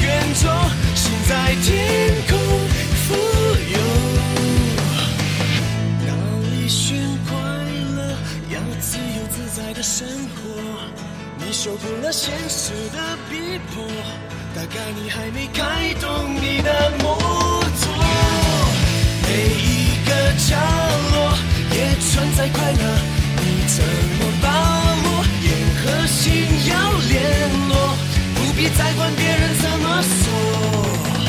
[0.01, 0.49] 远走，
[0.95, 2.37] 心在天空
[3.07, 3.13] 浮
[3.73, 3.77] 游。
[6.05, 6.09] 当
[6.55, 7.33] 一瞬快
[7.95, 7.97] 乐，
[8.53, 10.39] 要自由自在的生活。
[11.37, 13.83] 你受够了现实的逼迫，
[14.55, 17.17] 大概你还没开动你的摩
[17.81, 17.83] 托。
[19.23, 20.11] 每一个
[20.47, 20.55] 角
[21.13, 21.37] 落
[21.71, 22.83] 也存在快乐，
[23.41, 23.83] 你怎
[24.19, 24.45] 么把
[25.03, 25.25] 握？
[25.43, 25.47] 眼
[25.81, 26.23] 和心
[26.67, 26.73] 要
[27.09, 27.13] 联
[27.69, 27.94] 络。
[28.55, 31.24] 别再管别人怎么说。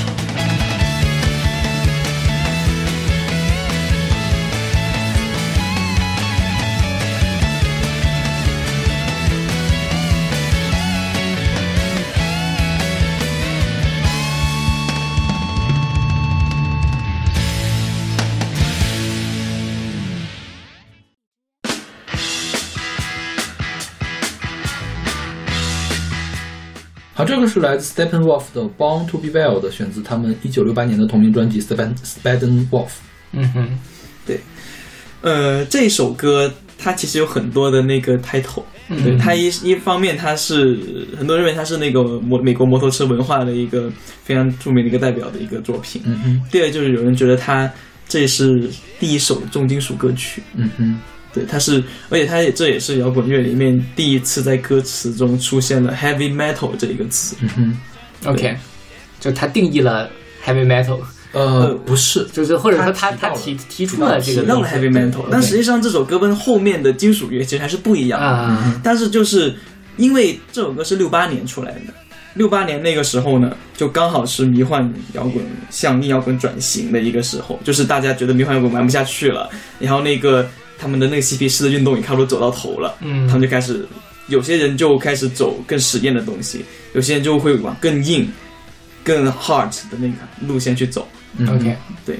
[27.16, 32.68] 好，这个是来自 Steppenwolf 的《Born to Be Wild》，选自他们一九六八年的同名专辑《Steppen Steppenwolf》。
[33.32, 33.68] 嗯哼，
[34.26, 34.38] 对
[35.22, 40.78] 呃，这首歌它其实有很多的那个 title，、对嗯它一一方面它是
[41.16, 43.90] 很多人认为它是那个摩美国摩托车文化的一个
[44.22, 47.70] 非常著名的一个代表的一个作品，嗯哼，第二就是有人觉得它
[48.06, 48.68] 这是
[49.00, 51.00] 第一首重金属歌曲，嗯哼，
[51.36, 57.78] 对，它是，而且它也这也是摇滚乐里面第一次在歌词中出现了 heavy metal 这一个词，嗯哼。
[58.24, 58.56] OK，
[59.20, 60.10] 就他定义了
[60.44, 60.98] heavy metal，
[61.32, 68.26] 呃，不是，就是或者说他他他提提提出到了了这个提到了 heavy metal，但实际上这首歌跟后面的金属乐其实还是不一样的。
[68.26, 69.54] 啊，但是就是
[69.98, 71.92] 因为这首歌是六八年出来的，
[72.34, 83.26] 六八年那个时候呢，就刚好是迷幻摇滚向硬摇滚转型的一个时候，就是大家觉得迷幻摇滚玩不下去了，然后那个他们的那个嬉皮士的运动也差不多走到头了，嗯。
[83.26, 83.86] 他们就开始，
[84.28, 86.64] 有些人就开始走更实验的东西，
[86.94, 88.30] 有些人就会往更硬、
[89.04, 90.14] 更 hard 的那个
[90.46, 91.06] 路线去走。
[91.36, 91.48] 嗯。
[91.54, 92.18] OK，对，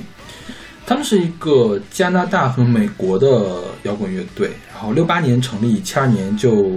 [0.87, 6.71] 他们是一个加拿大和美国的摇滚乐队，然后六八年成立，七二年就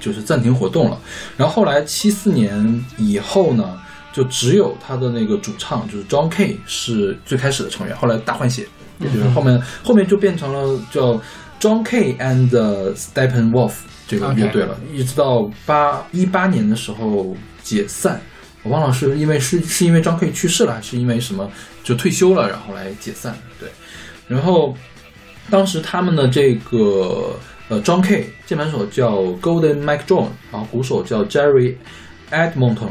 [0.00, 0.98] 就是暂停活动了，
[1.36, 3.78] 然后后来七四年以后呢，
[4.12, 8.66] 就只有他的那个主唱就是 John K 是最开始的成员，后来大换血，
[9.00, 11.20] 也就是后面后面就变成了叫
[11.58, 13.72] John K and Steppenwolf
[14.06, 18.20] 这个乐队了一直到八一八年的时候解散。
[18.62, 21.50] 我忘了是因为是是因为张 K 去世了，还是因为什么
[21.82, 23.34] 就退休了，然后来解散。
[23.58, 23.66] 对，
[24.28, 24.76] 然后
[25.48, 27.34] 当时他们的这个
[27.70, 31.76] 呃 John K 键盘手叫 Golden Mike John，然后鼓手叫 Jerry
[32.30, 32.90] Edmonton，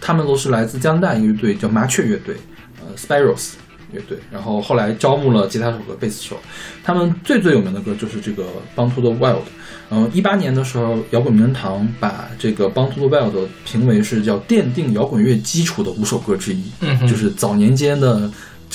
[0.00, 2.36] 他们都是来自加拿大一个乐队叫麻雀乐队，
[2.80, 3.50] 呃 Spiros
[3.94, 6.36] 乐队，然后后来招募了吉他手和贝斯手。
[6.82, 8.42] 他们最最有名的歌就是这个
[8.76, 9.36] 《Bound to the Wild》。
[9.90, 13.32] 然后一八年的时候，摇滚名人堂把这个《Bound to the Wild》
[13.64, 18.30] 评为是叫奠定摇滚乐基础的五首歌之一，嗯就是早年间的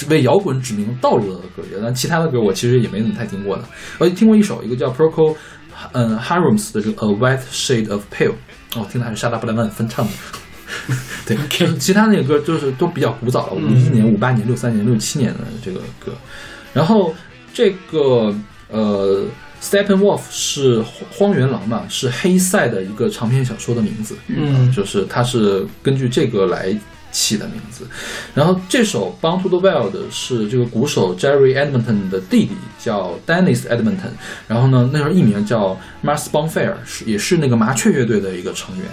[0.07, 1.69] 为摇滚指明道路的歌曲。
[1.81, 3.63] 但其他的歌我其实也没怎么太听过的，
[3.97, 5.35] 我听过一首，一个叫 Procol
[5.93, 8.33] 嗯 Harums 的这个《A White Shade of Pale》，
[8.79, 10.11] 哦，听的还是沙达布莱曼翻唱的。
[11.25, 11.37] 对
[11.77, 16.13] 其他那个歌就是都比较古早了，五一年、五八年、六三年、六七年的这个歌。
[16.73, 17.13] 然后
[17.53, 18.33] 这个
[18.69, 19.25] 呃
[19.61, 26.77] ，Steppenwolf 是荒原狼嘛，是黑塞的一个长篇小说的名字，嗯就是它是根据这个来
[27.11, 27.87] 起的名字。
[28.35, 34.11] 然后这首《Bound to the Wild》是这个鼓手 Jerry Edmonton 的弟弟叫 Dennis Edmonton，
[34.47, 38.85] 然后呢，那时候艺名叫 Mars Bonfire，是也是那个麻雀乐队的一个成员。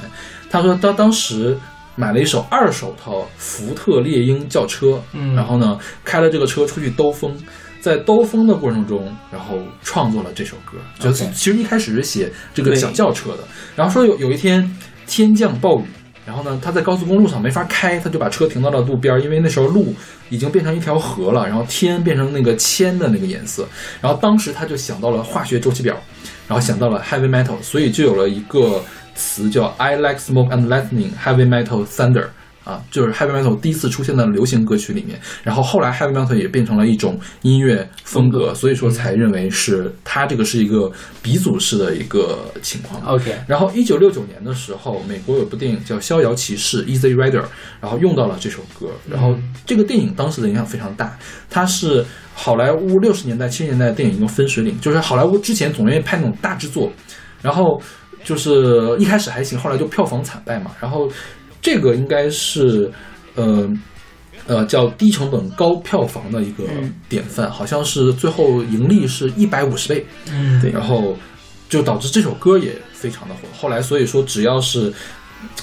[0.57, 1.57] 他说他当时
[1.95, 7.37] 买了一手二手的福特猎鹰轿车，嗯然后呢开了这个车出去兜风，
[7.81, 10.79] 在兜风的过程中，然后创作了这首歌。
[10.99, 13.39] 就其实一开始是写这个小轿车的，
[13.75, 14.77] 然后说有有一天
[15.07, 15.85] 天降暴雨。
[16.27, 19.95] 然后呢，他在高速公路上没法开，他就把车停到了路边儿，因为那时候路
[20.29, 23.65] 已经变成一条河了，然后天变成那个铅的那个颜色。
[24.01, 25.97] 然后当时他就想到了化学周期表，
[26.49, 28.83] 然后想到了 heavy metal，所以就有了一个
[29.17, 32.27] 词叫 I like smoke and lightning heavy metal thunder
[32.65, 40.91] 啊，就是 heavy metal 第一次出现在流行歌曲里面，然后后来 heavy metal 也变成了一种音乐风格，所以说才认为是它这个是一个
[41.23, 43.01] 鼻祖式的一个情况。
[43.07, 47.45] OK，然后一九六九年的时候，美国有部电影叫《逍遥骑士》（Easy Rider），
[47.81, 48.89] 然后用到了这首歌。
[49.09, 51.17] 然后这个电影当时的影响非常大，
[51.49, 52.05] 它是
[52.35, 56.91] 好莱坞六十年代、七十年代的电影一个分水岭，就是好莱坞之前总愿意拍那种大制作，
[57.43, 57.81] 然后
[58.27, 60.73] 就是一开始还行，后来就票房惨败嘛。
[60.79, 61.11] 然后
[61.63, 62.93] 这个应该是
[63.37, 63.67] 呃。
[64.49, 71.17] 呃，叫低成本高票房的一个嗯典范，好像是最后盈利是一百五十倍，嗯对，然后
[71.69, 73.41] 就导致这首歌也非常的火。
[73.53, 74.93] 后来所以说，只要是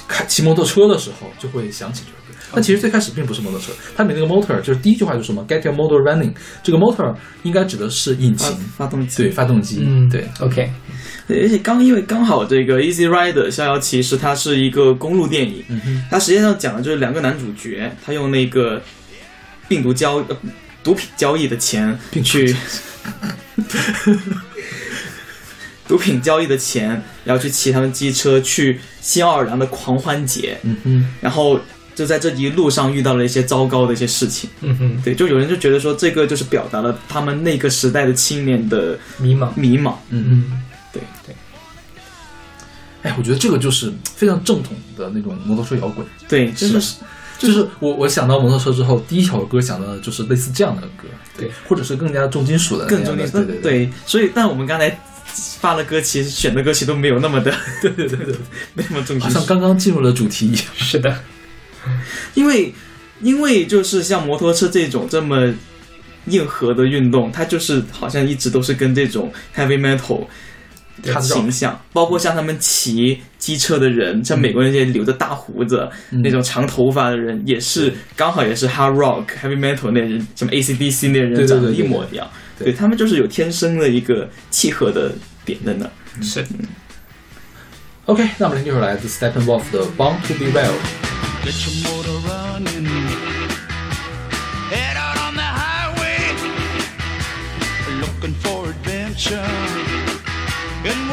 [0.08, 2.20] 开骑摩托车的时候，就会想起这首歌。
[2.52, 7.12] 但其实最开始并不是摩托车，它里面那个 motor 就是第一句话就是什么？Get your motor running，这个 motor
[7.42, 9.24] 应该指的是引擎，发动机。
[9.24, 10.70] 对，发动机，嗯，对，，OK，
[11.26, 18.80] 对，而且刚因为刚好这个《Easy Rider》逍遥骑士它是一个公路电影，嗯，它实际上讲的就是两个男主角，他用那个
[19.66, 20.36] 病毒交呃
[20.84, 22.54] 毒品交易的钱去
[25.94, 31.60] 毒品交易的钱，然后去骑他们机车去新奥尔良的狂欢节，嗯哼，然后
[31.94, 34.50] 就在这一路上遇到了一些糟糕的一些事情。
[34.62, 39.94] 嗯哼，对，就有人就觉得说这个就是表达了他们那个时代的青年的迷茫，迷茫。
[40.10, 40.44] 嗯。
[40.94, 41.00] 嗯，
[43.02, 46.96] 哎，我觉得这个就是非常正统的那种摩托车摇滚，对，真的是
[47.38, 51.06] 就是我我想到摩托车之后，第一首歌想到的就是类似这样的歌，
[51.38, 53.30] 对，或者是更加重金属的的，更重点。
[53.30, 53.60] 对对。
[53.60, 54.98] 对，所以但我们刚才
[55.60, 58.34] 发的歌，其实选的歌曲都没有那么的， 对对对对，
[58.74, 59.44] 没那么重好像。
[59.46, 60.46] 刚刚进入了主题。
[60.46, 60.64] 一样。
[60.76, 61.20] 是的，
[62.34, 62.72] 因为
[63.20, 65.52] 因为就是像摩托车这种这么
[66.26, 70.26] 硬核的运动，它就是好像一直都是跟这种 heavy metal
[71.02, 76.22] 的形象，包括像他们骑机车的人，像美国那些留着大胡子、嗯。
[76.22, 85.12] 那种长头发的人，也是刚好也是 hard rock heavy metal 那人，什么 ACDC 那人长得一模一样，对对他们就是有天生的一个契合的
[85.44, 85.90] 点在那儿。
[86.22, 86.44] 是
[88.06, 90.72] OK，那我们听这首来自 Steppenwolf 的《Born to Be Wild》。
[91.44, 92.86] Get your motor running.
[94.70, 96.34] Head out on the highway.
[98.00, 99.44] Looking for adventure.
[100.84, 101.10] And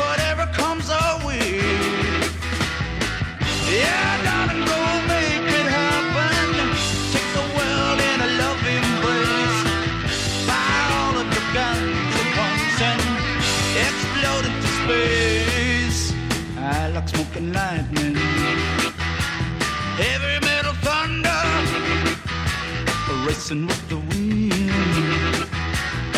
[23.26, 24.54] racing with the wind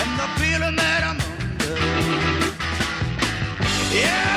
[0.02, 1.76] and the feeling that I'm under.
[3.94, 4.33] Yeah,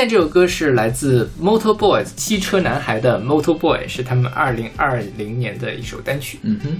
[0.00, 6.38] 现在这首歌是来自 Motor Boys 汽车男孩的 Motor Boy，是他们二零二零年的一首单曲。
[6.40, 6.70] 嗯哼，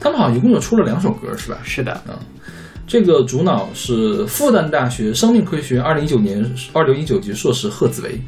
[0.00, 1.58] 他们好像一共就出了两首歌，是吧？
[1.62, 2.18] 是的，嗯
[2.84, 8.20] 这个主脑是复旦大学生命科学二零一九年二零一九级硕士贺子维，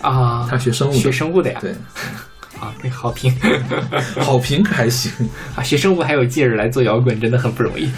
[0.00, 1.72] 啊，他学生物的学生物的呀，对，
[2.58, 3.30] 啊，那个好评
[4.20, 5.12] 好评可还行。
[5.54, 7.90] 啊，学生物还有劲儿来做摇滚，真的很不容易。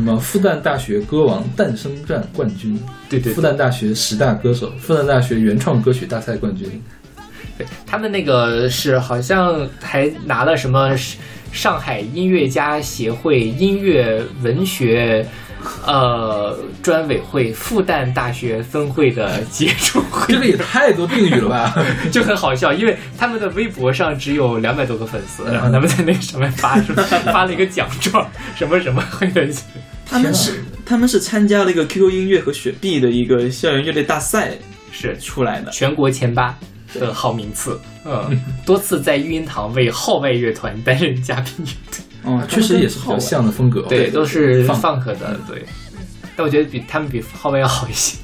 [0.00, 2.74] 什么复旦大学歌王诞生战冠军，
[3.10, 3.34] 对对对。
[3.34, 6.66] 复旦大学十大歌手，复旦大学原创歌曲大赛冠军，
[7.58, 10.96] 对他们那个是好像还拿了什么
[11.52, 15.26] 上海音乐家协会音乐文学
[15.86, 20.32] 呃专委会复旦大学分会的杰出会。
[20.32, 21.74] 这个也太多定语了吧？
[22.10, 25.52] 就很好笑，因为他们的微博上只有两百多个粉丝，嗯。
[25.54, 26.92] 然后他们在那个上面发出
[27.32, 29.46] 发了一个奖状，什么什么会的，
[30.06, 34.52] 他们是他们是参加了一个 QQ 音乐和雪碧的一个校园乐队大赛
[34.90, 35.16] 是。
[35.18, 35.70] 出来的。
[35.70, 36.56] 全国前八
[36.94, 43.82] 的好名次，嗯，多次在育婴堂为号外乐团担任嘉宾乐队，哦，确实也是比较像的风格。
[43.82, 45.64] 对，都是放 funk 的，对。
[46.36, 48.16] 但我觉得比他们比号外要好一些，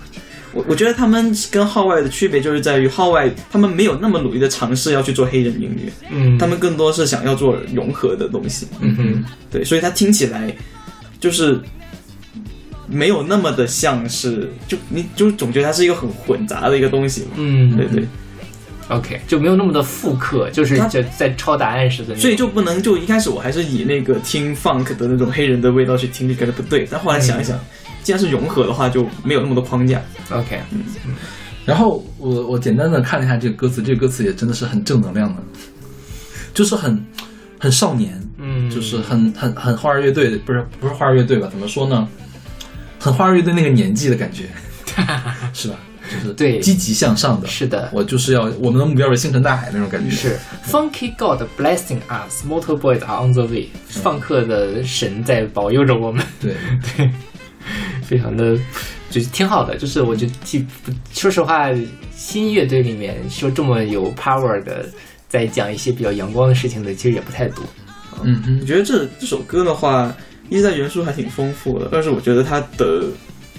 [0.52, 8.66] 我我觉得他们跟号外的区别就是在于号外他们没有那么努力的尝试要去做黑人音乐，嗯，他们更多是想要做融合的东西。
[8.80, 10.54] 嗯哼，对，所以它听起来
[11.20, 11.60] 就是
[12.86, 17.30] 没有那么的像是，就你就总觉得它是一个很混杂的一个东西嘛。
[17.34, 18.06] 嗯，对对，
[18.88, 26.86] ，OK，就没有那么的复刻，就是它就在抄答案似的，所以就不能就一开始我还是以那个听 funk 的那种黑人的味道去听，就觉得不对。
[26.90, 27.58] 但后来想一想，
[28.02, 30.00] 既然是融合的话，就没有那么多框架。
[30.30, 30.82] OK，嗯
[31.64, 35.42] 然后我我简单的看了一下这个歌词，这个歌词也真的是很正能量的，
[36.54, 37.04] 就是很
[37.58, 41.48] 很少年，嗯，就是很很很花儿乐队，不是不是花儿乐队吧？
[41.50, 42.06] 怎么说呢？
[43.00, 44.44] 很花儿乐队那个年纪的感觉，
[45.52, 45.74] 是吧？
[46.10, 47.46] 就是对积极向上的。
[47.46, 50.14] 是的，我就是要我们的目标是星辰大海那种感觉。
[50.14, 50.38] 是
[50.68, 56.54] Funky God blessing us, Motor Boys are on the way，放克的神在保佑着我们，对，
[56.96, 57.10] 对，
[58.02, 58.56] 非常的
[59.10, 59.76] 就是挺好的。
[59.76, 60.66] 就是我就记，
[61.12, 61.68] 说实话，
[62.14, 64.86] 新乐队里面说这么有 power 的，
[65.28, 67.64] 在讲一些比较阳光的事情的，其实也不太多。
[68.22, 70.14] 嗯哼，我觉得这这首歌的话，
[70.48, 73.04] 一在元素还挺丰富的，但是我觉得它的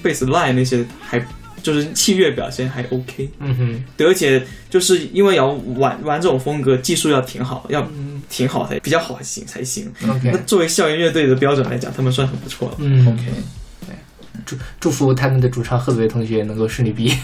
[0.03, 1.19] bass line 那些还
[1.63, 3.29] 就是器乐表现还 OK。
[3.39, 5.47] 嗯哼，对，而且就是因为要
[5.77, 7.85] 玩玩这种风格，技术要挺好，要
[8.29, 9.91] 挺好才比较好行才行。
[10.09, 12.75] OK 那作为校园乐队的标准来讲，他们算很不错了。
[12.79, 13.23] 嗯 OK。
[14.45, 17.17] 祝祝福他们的主唱贺子维同学能够顺利毕业，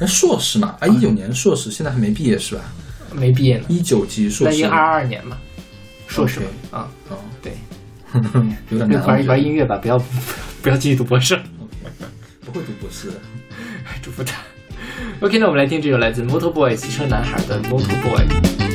[0.00, 2.62] 那硕士嘛，啊，一九年硕士，现在还没毕业是吧？
[3.14, 5.38] 没毕业呢，一九级硕士那应，二二年嘛，
[6.08, 6.40] 硕士
[6.72, 7.52] 啊，哦，对，
[8.70, 9.06] 有点难。
[9.06, 9.96] 玩玩音乐吧，不要
[10.60, 11.36] 不要继续读博士。
[11.36, 11.42] 得
[12.46, 13.14] 不会读博士的。
[14.06, 14.40] 祝福他。
[15.18, 18.65] OK，那我们来听这首来自 Motor Boy 汽车男孩的 Motor Boy。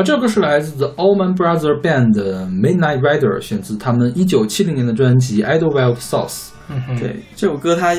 [0.00, 6.48] 好，这首歌是来自 The Allman Brothers Band 的 Midnight Rider，选自他们一九七零年的专辑《Idlewild South》。
[6.98, 7.94] 对，这首歌它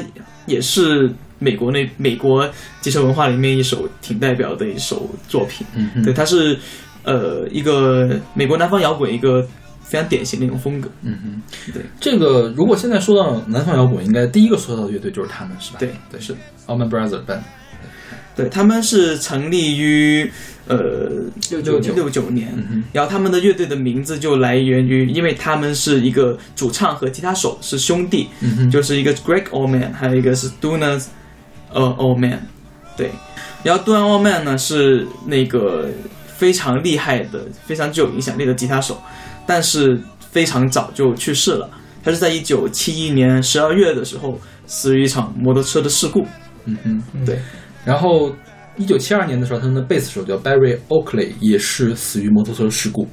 [0.47, 2.49] 也是美国那美国
[2.81, 5.67] 街车文化里面一首挺代表的一首作品。
[6.03, 6.57] 对，它是
[7.03, 9.47] 呃一个美国南方摇滚一个
[9.81, 10.89] 非常典型的一种风格。
[11.03, 15.77] 嗯哼，对，这个如果现在说到南方摇滚，应该第一个说到的乐队就是他们，是吧？
[15.77, 16.33] 对对，是
[16.65, 17.41] Allman Brothers Band。
[18.35, 20.31] 对，他们是成立于
[20.67, 20.77] 呃
[21.49, 31.03] 六九六九年，嗯哼然后他们的乐队的名字就来源于，因为他们是一个主唱和吉他手是兄弟，嗯哼，就是一个 Greg Allman，还有一个是 Duna
[31.73, 32.39] 呃 Allman，
[32.95, 33.11] 对，
[33.63, 35.89] 然后 Duna Allman 呢是那个
[36.37, 39.01] 非常厉害的、非常具有影响力的吉他手，
[39.45, 39.99] 但是
[40.31, 41.69] 非常早就去世了。
[42.03, 46.25] 他是在一九七一年十二月的时候死于一场摩托车的事故。
[46.65, 47.25] 嗯哼。
[47.25, 47.39] 对，
[47.83, 48.35] 然后，
[48.77, 53.07] 一九七二年的时候，他们的贝斯手叫 Barry Oakley，也是死于摩托车事故。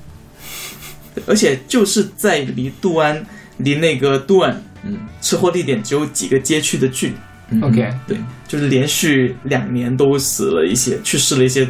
[1.27, 4.99] 而且就是在离杜安、离那个杜安嗯。
[5.21, 7.15] 车祸地点只有几个街区的距离，
[7.51, 7.63] 嗯。
[7.63, 8.17] OK，对，
[8.47, 11.67] 就是连续两年都死了一些，去世了一些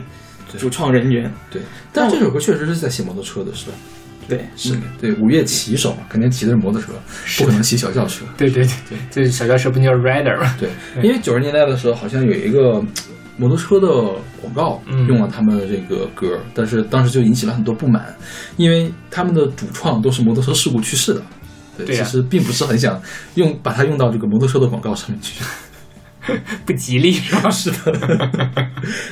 [0.59, 1.32] 主创人员。
[1.51, 3.72] 对，但是这首歌确实是在写摩托车的，是吧？
[4.28, 6.92] 对，是嗯对，五月骑手嘛，肯定骑的是摩托车，
[7.38, 8.24] 不可能骑小轿车。
[8.36, 10.54] 对对对对，这小轿车不叫 Rider 吗？
[10.60, 10.68] 对，
[11.02, 12.84] 因为九十年代的时候，好像有一个
[13.36, 13.88] 摩托车的
[14.40, 18.14] 广告嗯用了他们的这个歌，但是当时就引起了很多不满，
[18.56, 21.22] 因为他们的主创都是摩托车事故去世的。
[21.78, 23.00] 对，其实并不是很想
[23.36, 25.42] 用把它用到这个摩托车的广告上面去。
[26.66, 27.48] 不吉利是吧？
[27.50, 27.92] 是的。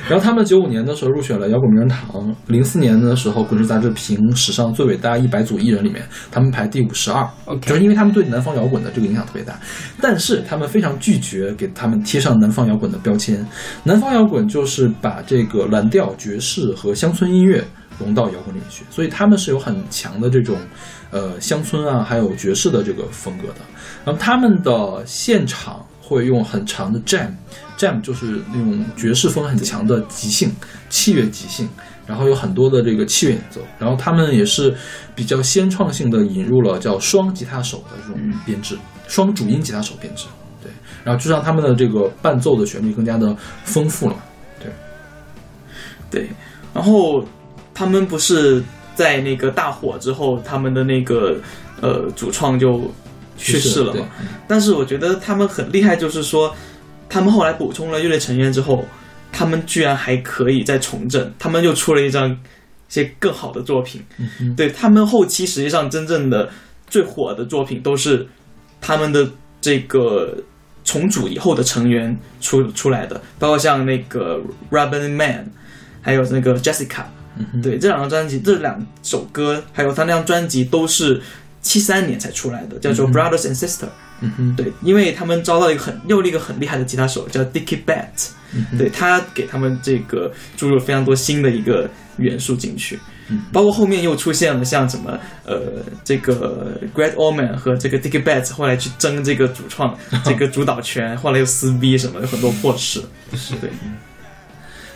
[0.09, 7.27] 然后他们九五年的时候入选了摇滚名人堂，零四年的时候，滚石杂志评史上最伟大一百组艺人里面，他们排第五十二。
[7.45, 9.59] OK 就是因为他们对南方摇滚的这个影响特别大，
[10.01, 13.45] 但是他们非常拒绝给他们贴上南方摇滚的标签。
[13.83, 17.63] 南方摇滚就是把这个蓝调、爵士和乡村音乐
[17.99, 20.57] 融到摇滚里面去，所以他们是有很强的这种
[21.11, 23.55] 呃乡村啊，还有爵士的这个风格的。
[24.05, 30.49] 然后他们的现场会用很长的 jam，jam 就是那种爵士风很强的即兴
[30.89, 31.67] 器乐即兴，
[32.05, 34.73] 然后有很多的这个器乐演奏，然后他们也是
[35.13, 38.77] 比较先创性的引入了叫双吉他手的这种编制，
[39.09, 40.27] 双主音吉他手编制，
[40.63, 40.71] 对，
[41.03, 43.35] 然后就让他们的这个伴奏的旋律更加的
[43.65, 44.15] 丰富了，
[44.61, 44.71] 对，
[46.09, 46.29] 对，
[46.73, 47.21] 然后
[47.73, 48.63] 他们不是
[48.95, 51.35] 在那个大火之后，他们的那个
[51.81, 52.89] 呃主创就
[53.37, 54.07] 去世了嘛？
[54.47, 56.53] 但是我觉得他们很厉害，就是说
[57.07, 58.85] 他们后来补充了乐队成员之后，
[59.31, 62.35] 他们居然还可以再重振，他们又出了一张一
[62.89, 64.03] 些更好的作品。
[64.17, 66.49] 嗯哼对他们后期实际上真正的
[66.87, 68.27] 最火的作品都是
[68.81, 69.29] 他们的
[69.61, 70.35] 这个
[70.83, 75.51] 重组以后的成员出出来的，包括像那个 Robin Man，
[76.01, 77.03] 还有那个 Jessica。
[77.53, 81.21] 嗯对，这两张专辑，这两首歌，还有他那张专辑都是
[81.67, 83.89] 七三年才出来的，叫做嗯 Brothers and Sister。
[84.21, 88.31] 嗯哼，对，因为他们招到一个很又一个很厉害的吉他手，叫 Dickie Bat。
[88.77, 92.97] 对他给他们这个注入非常多新的一个元素进去，
[93.29, 103.03] 嗯包括后面又出现了像什么呃这个 Greg Allman 和这个 Dickie Betts 后来去争这个主创 这个主导权，后来又撕逼什么，有很多破事。
[103.35, 103.53] 是。
[103.57, 103.69] 对，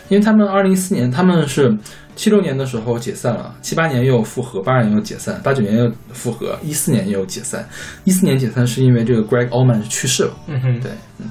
[0.08, 1.76] 因为他们二零一四年他们是
[2.14, 7.66] 七六年的时候解散了，七八年又复合，八二年又解散，八九年又复合，一四年又解散。
[8.04, 10.34] 一四年解散是因为这个 Greg Allman 去世了。
[10.48, 11.30] 嗯哼，对，嗯。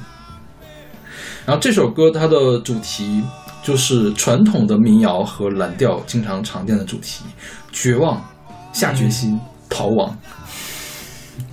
[1.45, 3.23] 然后这首歌它的主题
[3.63, 7.23] 就是传统的民谣和蓝调经常常见的主题：
[7.71, 8.19] 绝望、
[8.73, 10.17] 下决心、逃亡。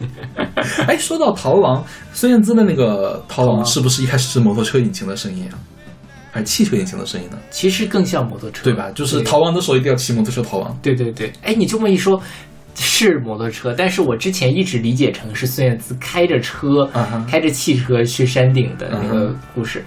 [0.87, 5.59] 哎，说到逃亡，孙燕姿的那个逃亡是不是一开始是摩托车引擎的声音啊？
[6.31, 7.39] 还是汽车引擎的声音呢？
[7.51, 8.91] 其实更像摩托车，对吧？
[8.95, 10.79] 就是逃亡的时候一定要骑摩托车逃亡。
[10.83, 12.21] 对对对，哎，你这么一说，
[12.75, 16.89] 是摩托车，但是我之前一直理解成是孙燕姿开着车、
[17.29, 19.85] 开着汽车去山顶的那个嗯故事。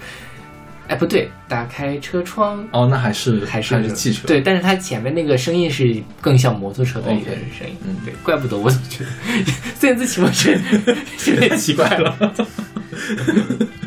[0.88, 4.26] 哎，不对，打开车窗哦，那还是还是还是汽车。
[4.26, 7.74] 对，但是它前面那个声音是更像摩托车的一个声音。
[7.86, 9.10] 嗯对，怪不得我总觉得
[9.78, 10.52] 孙燕姿骑摩托车
[11.32, 12.34] 有点奇怪了。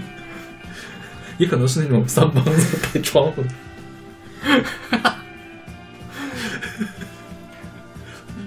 [1.37, 3.47] 也可能是那种三帮子开窗户的。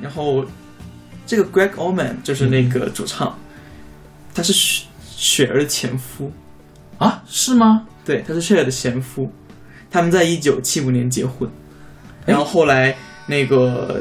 [0.01, 0.45] 然后
[1.27, 3.39] 这个 Greg Allman 就是那个主唱，
[4.35, 6.33] 他是雪雪儿的前夫，
[6.99, 7.87] 啊，是吗？
[8.05, 9.31] 对，他是雪儿的前夫，
[9.91, 11.51] 他们在一九七五年结婚，
[12.27, 14.01] 哎然后后来那个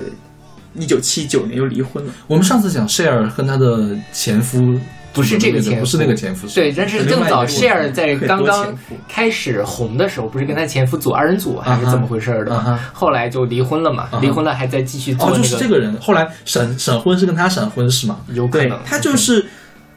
[0.76, 2.14] 一九七九年又离婚了。
[2.28, 4.80] 我们上次讲 Share 跟她的前夫
[5.18, 8.78] 不是这个前夫，不是那个前夫，对，但是更早是另外一 Cher 在刚刚
[9.09, 12.80] 开始红的时候，不是跟他前夫组二人组还是怎么回事的？
[12.93, 15.99] 后来就离婚了嘛，离婚了还在继续做哦，就是这个人。
[15.99, 18.20] 后来闪闪婚是跟他闪婚是吗？
[18.34, 19.43] 有可能他就是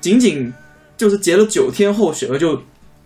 [0.01, 0.51] 仅仅
[0.97, 2.59] 就是结了九天后，雪儿就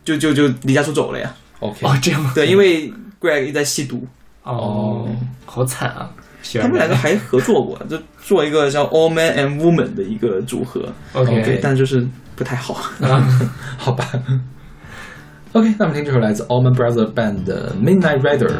[0.04, 1.34] 就就就离家出走了呀。
[1.58, 4.06] OK，哦这样吗对，因为 Greg 一直在吸毒，
[4.44, 5.08] 哦，
[5.44, 6.10] 好惨啊！
[6.61, 10.92] 他们两个还合作过，就做一个叫 All Man and Woman 的一个组合。
[11.12, 12.74] OK，但就是不太好。
[13.76, 14.09] 好吧。
[15.53, 18.51] OK，那我们听这首来自 Allman Brothers Band 的 Midnight Rider。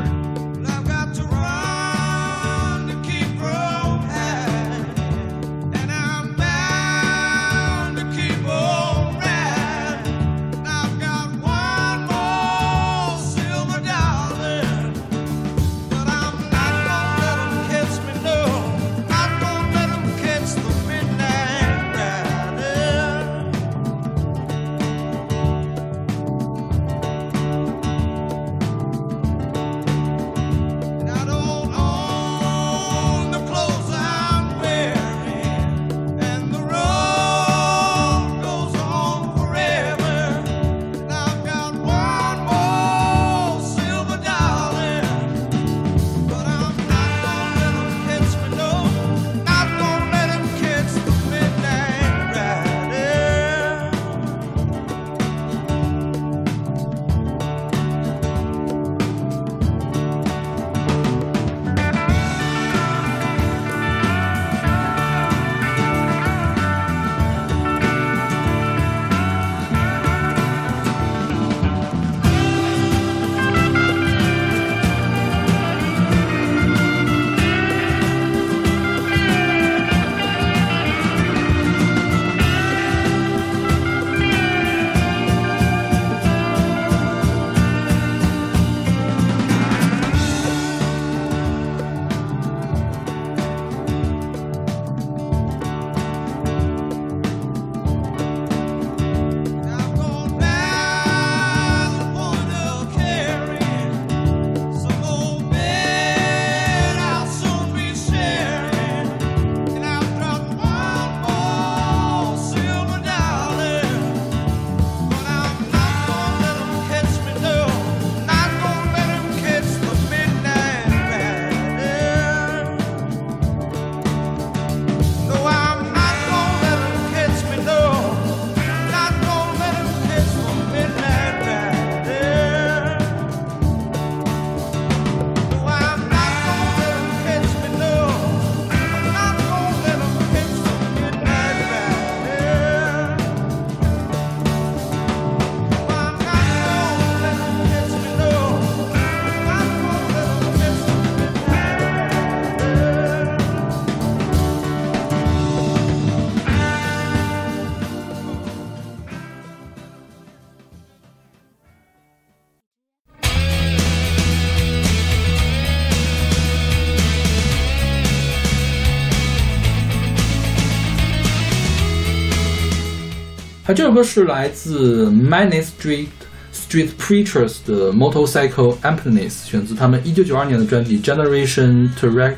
[173.67, 176.09] 好，这首歌是来自 Many Street
[176.53, 182.35] Street Preachers 的 Motorcycle Emptiness，选自他们一九九二年的专辑 Generation Terror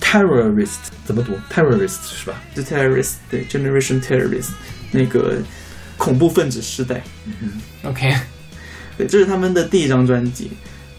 [0.00, 4.48] Terrorist，怎么读？Terrorist 是吧？The terrorist，对，Generation Terrorist，
[4.92, 5.42] 那个
[5.98, 7.04] 恐怖分子时代。
[7.82, 8.14] OK，
[8.96, 10.52] 对，这是他们的第一张专辑。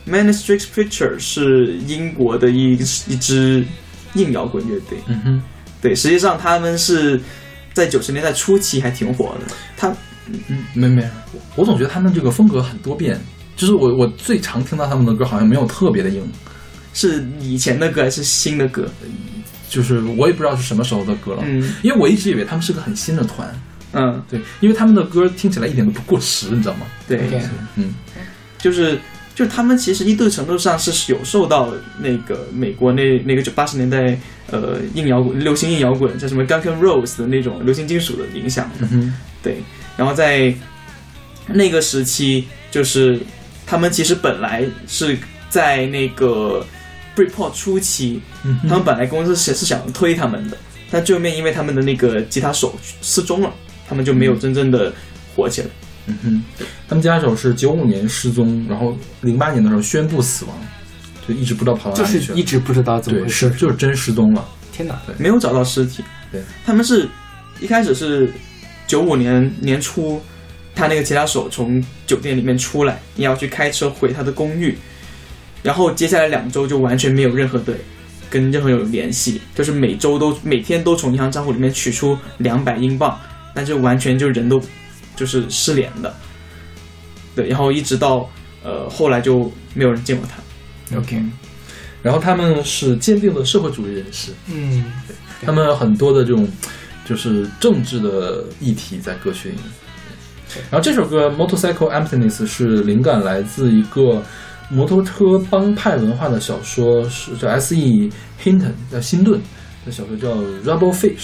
[0.05, 2.73] Man Street Preachers 是英国的一
[3.07, 3.65] 一支
[4.13, 4.99] 硬摇滚乐队。
[5.07, 5.41] 嗯哼，
[5.81, 7.19] 对，实际上他们是
[7.75, 9.53] 在九十年代初期还挺火的。
[9.77, 9.93] 他
[10.49, 13.19] 嗯没没，我我总觉得他们这个风格很多变，
[13.55, 16.27] 就是我我最常听到他们的歌好像没有特别的硬，
[16.93, 18.89] 是以前的歌还是新的歌？
[19.69, 21.73] 就是我也不知道是什么时候的歌了，嗯。
[21.83, 23.53] 因为我一直以为他们是个很新的团，
[23.93, 26.85] 嗯，对，因为他们的歌听起来一点都不过时，你知道吗？
[27.07, 27.19] 对。
[27.75, 27.93] 嗯，
[28.57, 28.97] 就是
[29.35, 34.17] 就是他们其实一定程度上是有受到那个美国那那个九八十年代
[34.51, 38.85] 呃硬摇滚、流行硬摇滚，叫什么 Guns N' Roses 的那种流行金属的影响的。
[38.85, 39.57] 嗯哼，对，
[39.97, 40.53] 然后在
[41.47, 43.19] 那个时期，就是
[43.65, 45.17] 他们其实本来是
[45.49, 46.65] 在那个
[47.15, 50.57] Britpop 初期，嗯哼他们本来公司是是想推他们的，
[50.91, 53.53] 但最后面因为他们的那个吉他手失踪了，
[53.87, 54.93] 他们就没有真正的
[55.35, 55.67] 火起来。
[56.07, 56.43] 嗯哼，
[56.87, 60.55] 他们吉他手是九五年失踪，然后零八年的时候宣布死亡，
[61.27, 62.25] 就一直不知道跑到哪里去了。
[62.27, 63.55] 就是一直不知道怎么，回事是。
[63.55, 64.45] 就是真失踪了。
[64.71, 64.99] 天哪！
[65.17, 66.03] 没有找到尸体。
[66.31, 67.07] 对，他们是
[67.61, 68.31] 一开始是
[68.87, 70.21] 九五年年初，
[70.75, 74.77] 他那个吉他手从酒店里面出来，你要去开车回他的公寓，
[75.63, 77.73] 然后接下来两周就完全没有任何的
[78.29, 83.17] 跟任何人有联系，就是每周都每天都从银行账户里面取出两百英镑，
[83.53, 84.61] 但就完全就人都
[85.15, 86.13] 就是失联的，
[87.33, 88.29] 对，然后一直到
[88.61, 90.43] 呃后来就没有人见过他。
[90.95, 91.23] OK，
[92.03, 94.85] 然后他们是坚定的社会主义人士，嗯
[95.41, 96.47] 他们有很多的这种
[97.05, 99.63] 就是政治的议题在歌曲里面。
[100.69, 104.23] 然后这首歌《Motorcycle Emptiness》是灵感来自一个
[104.69, 108.09] 摩托车帮派文化的小说，是叫 S.E.
[108.41, 109.41] Hinton 叫辛顿
[109.85, 111.17] 的小说叫《Rubble Fish》。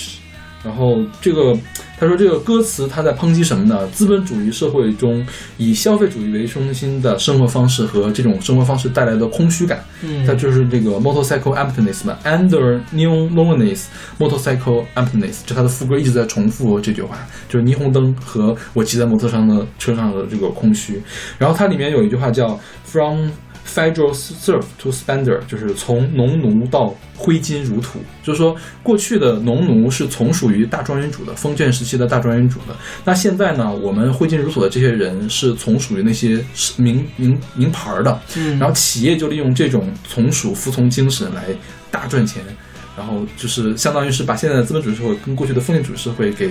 [0.64, 1.58] 然后这个
[1.98, 3.88] 他说这个歌词他在抨击什么呢？
[3.88, 5.26] 资本主义社会中
[5.58, 9.84] 以消费主义为中心的生活方式和这种生活方式带来的空虚感。
[10.04, 13.86] 嗯它就是这个 motorcycle emptiness 嘛，under neon loneliness
[14.20, 17.18] motorcycle emptiness，就他的副歌一直在重复这句话，
[17.50, 21.02] 就是霓虹灯和我骑在摩托上的车上的这个空虚。
[21.38, 23.30] 然后它里面有一句话叫 from
[23.66, 32.76] federal serf to spender，就是从农奴到挥金如土，就是说过去的农奴是从属于大庄园主的，封建时期的大庄园主的。
[33.06, 36.44] 那现在呢，我们挥金如土的这些人是从属于那些
[36.78, 38.58] 名名名牌儿的，嗯。
[38.60, 41.46] 然后企业就利用这种从属服从精神来
[41.90, 42.44] 大赚钱，
[42.98, 46.50] 然后就是相当于是把现在的资本主义社会跟过去的封建主义社会给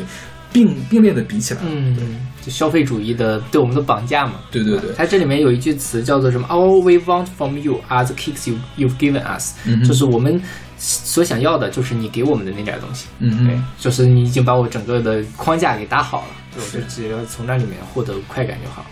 [0.52, 1.60] 并并列的比起来。
[1.64, 1.96] 嗯，
[2.44, 4.34] 就消费主义的对我们的绑架嘛。
[4.50, 10.40] 对对对，它这里面有一句词叫做什么？All we want from you are the kicks you you've given us，、嗯哼就是我们
[10.78, 13.06] 所想要的，就是你给我们的那点东西。
[13.18, 18.84] 对嗯对，，就是你已经把我整个的框架给打好了，对我就只要从那里面获得快感就好。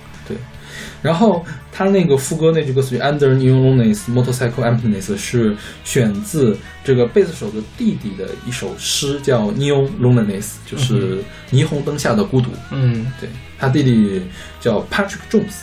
[1.00, 12.50] 然后他那个副歌那句歌词 “Under neon loneliness, motorcycle emptiness” 是选自这个贝斯手的弟弟的一首诗，叫《Neon Loneliness》，就是霓虹灯下的孤独。
[12.72, 13.06] 嗯。
[13.20, 13.28] 对
[13.58, 14.22] 他弟弟
[14.60, 15.62] 叫 Patrick Jones，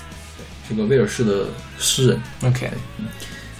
[0.69, 2.21] 这个威尔士的诗人。
[2.43, 2.69] ，OK，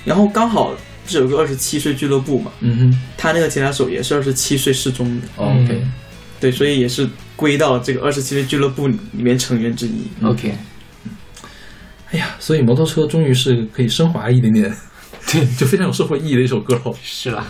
[0.04, 3.02] 然后刚好这有个二十七岁俱乐部嘛，嗯哼。
[3.18, 5.94] 他那个吉他手也是二十七岁失踪的，，OK，嗯。
[6.40, 10.06] 对，所以也是归到这个二十七岁俱乐部里面成员之一。
[10.22, 10.54] OK，
[12.16, 14.74] 哎呀，所以摩托车终于是可以升华一点点，
[15.30, 16.82] 对，就非常有社会意义的一首歌了。
[17.04, 17.46] 是啦。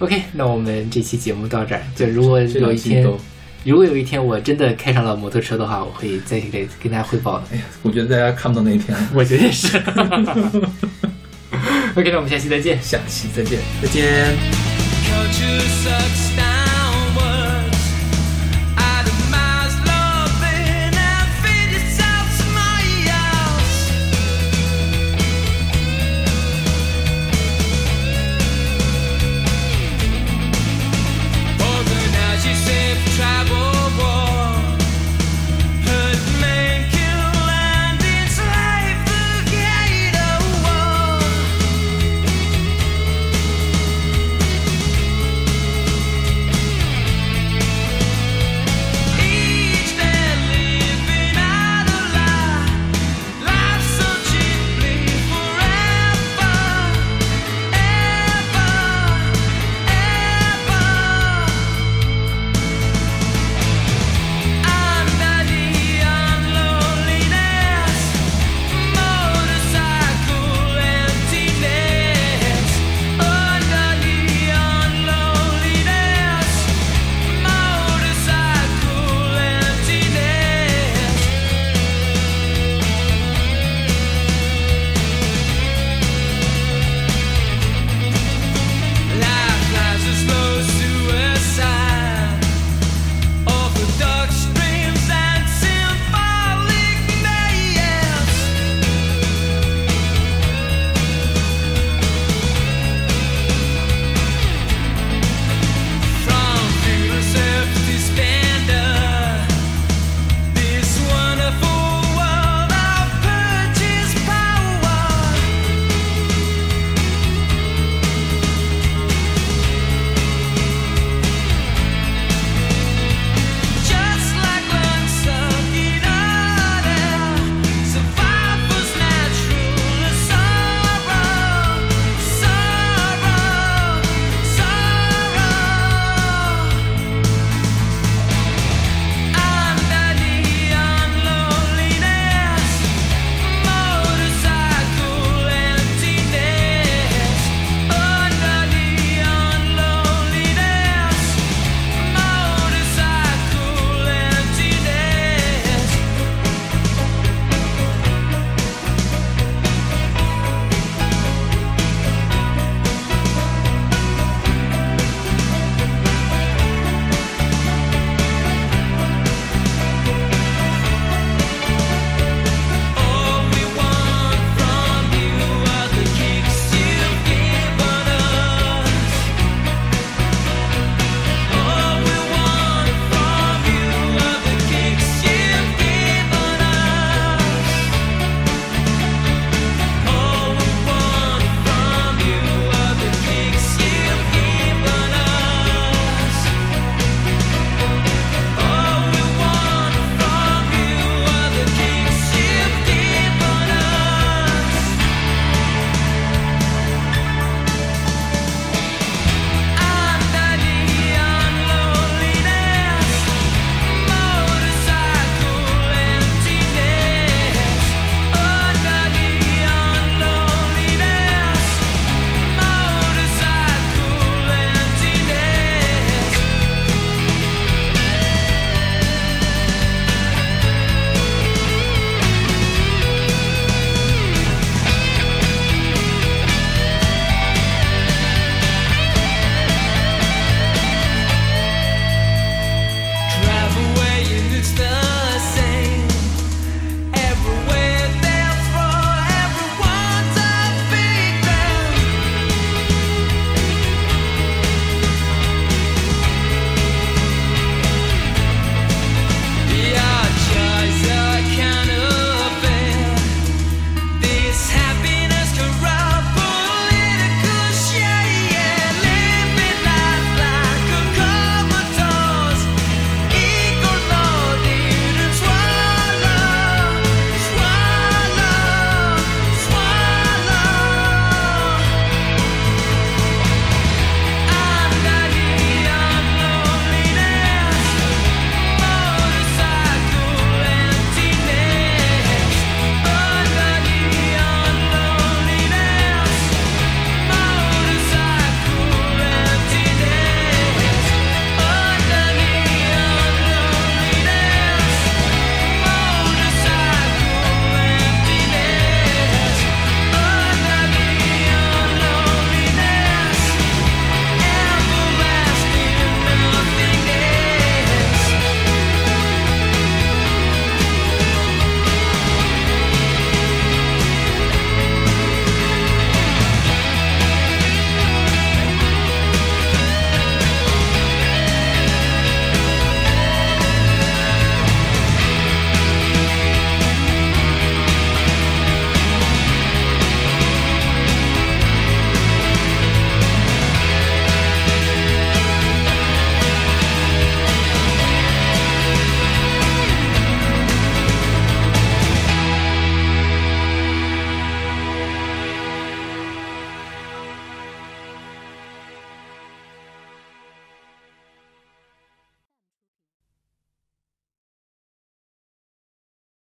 [0.00, 1.80] OK，那我们这期节目到这儿。
[1.96, 3.02] 就如果有一天，
[3.64, 7.44] 如果有一天我真的开上了摩托车的话，我会再给跟大家汇报的。
[7.52, 8.94] 哎呀，我觉得大家看不到那一天。
[9.14, 9.78] 我觉得也是。
[11.96, 12.78] OK，那我们下期再见。
[12.82, 13.58] 下期再见。
[13.80, 14.36] 再见。